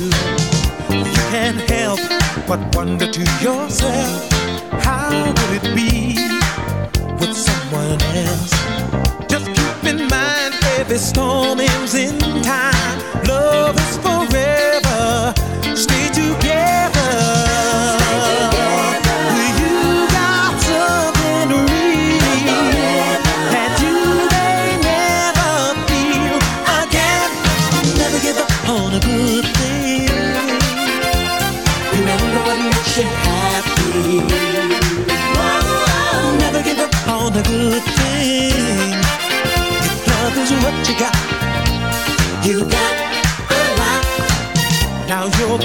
You 0.95 1.03
can't 1.31 1.61
help 1.69 1.99
but 2.47 2.59
wonder 2.75 3.07
to 3.11 3.21
yourself, 3.41 4.31
how 4.87 5.09
would 5.27 5.51
it 5.59 5.75
be 5.75 6.15
with 7.19 7.35
someone 7.35 8.01
else? 8.25 8.51
Just 9.27 9.47
keep 9.57 9.83
in 9.91 10.07
mind 10.07 10.53
every 10.79 10.97
storm 10.97 11.59
ends 11.59 11.93
in 11.93 12.17
time. 12.43 12.99
Love 13.27 13.77
is 13.77 13.97
forever. 13.97 14.14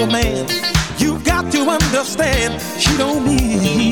Man. 0.07 0.47
You 0.97 1.19
got 1.19 1.51
to 1.51 1.69
understand. 1.69 2.61
She 2.79 2.95
don't 2.97 3.25
need 3.25 3.91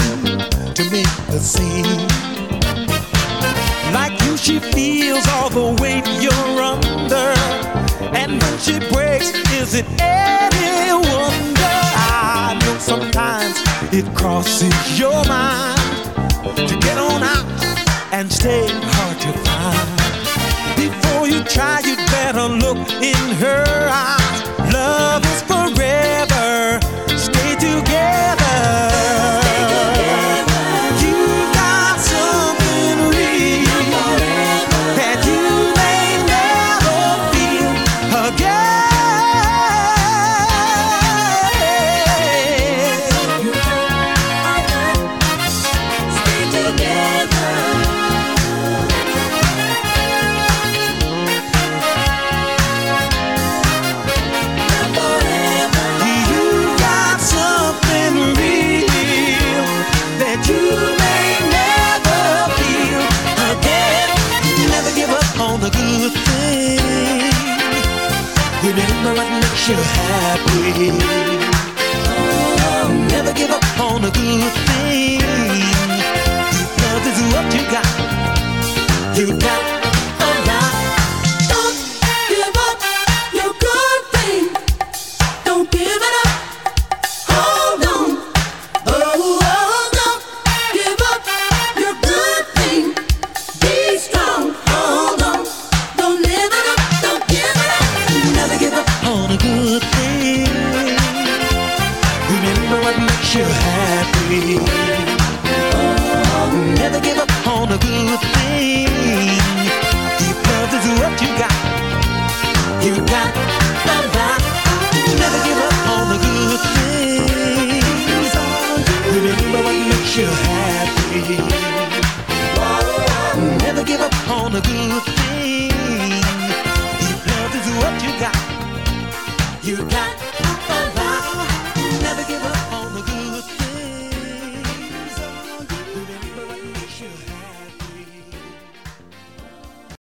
to 0.75 0.83
make 0.91 1.13
the 1.27 1.39
scene. 1.39 2.07
Like 3.93 4.19
you, 4.23 4.37
she 4.37 4.59
feels 4.59 5.27
all 5.27 5.49
the 5.49 5.75
weight 5.81 6.05
you're 6.21 6.61
under. 6.61 7.33
And 8.15 8.41
when 8.41 8.59
she 8.59 8.79
breaks, 8.91 9.31
is 9.51 9.73
it 9.75 9.85
any 9.99 10.93
wonder? 10.93 11.77
I 12.01 12.57
know 12.61 12.77
sometimes 12.79 13.57
it 13.93 14.05
crosses 14.15 14.99
your 14.99 15.23
mind 15.25 15.79
to 16.55 16.77
get 16.79 16.97
on 16.97 17.23
out 17.23 17.45
and 18.11 18.31
stay 18.31 18.67
hard 18.67 19.19
to 19.21 19.31
find. 19.45 20.09
Before 20.75 21.27
you 21.27 21.43
try, 21.43 21.81
you'd 21.85 21.97
better 22.11 22.47
look 22.47 22.77
in 23.01 23.35
her 23.37 23.89
eyes. 23.91 24.18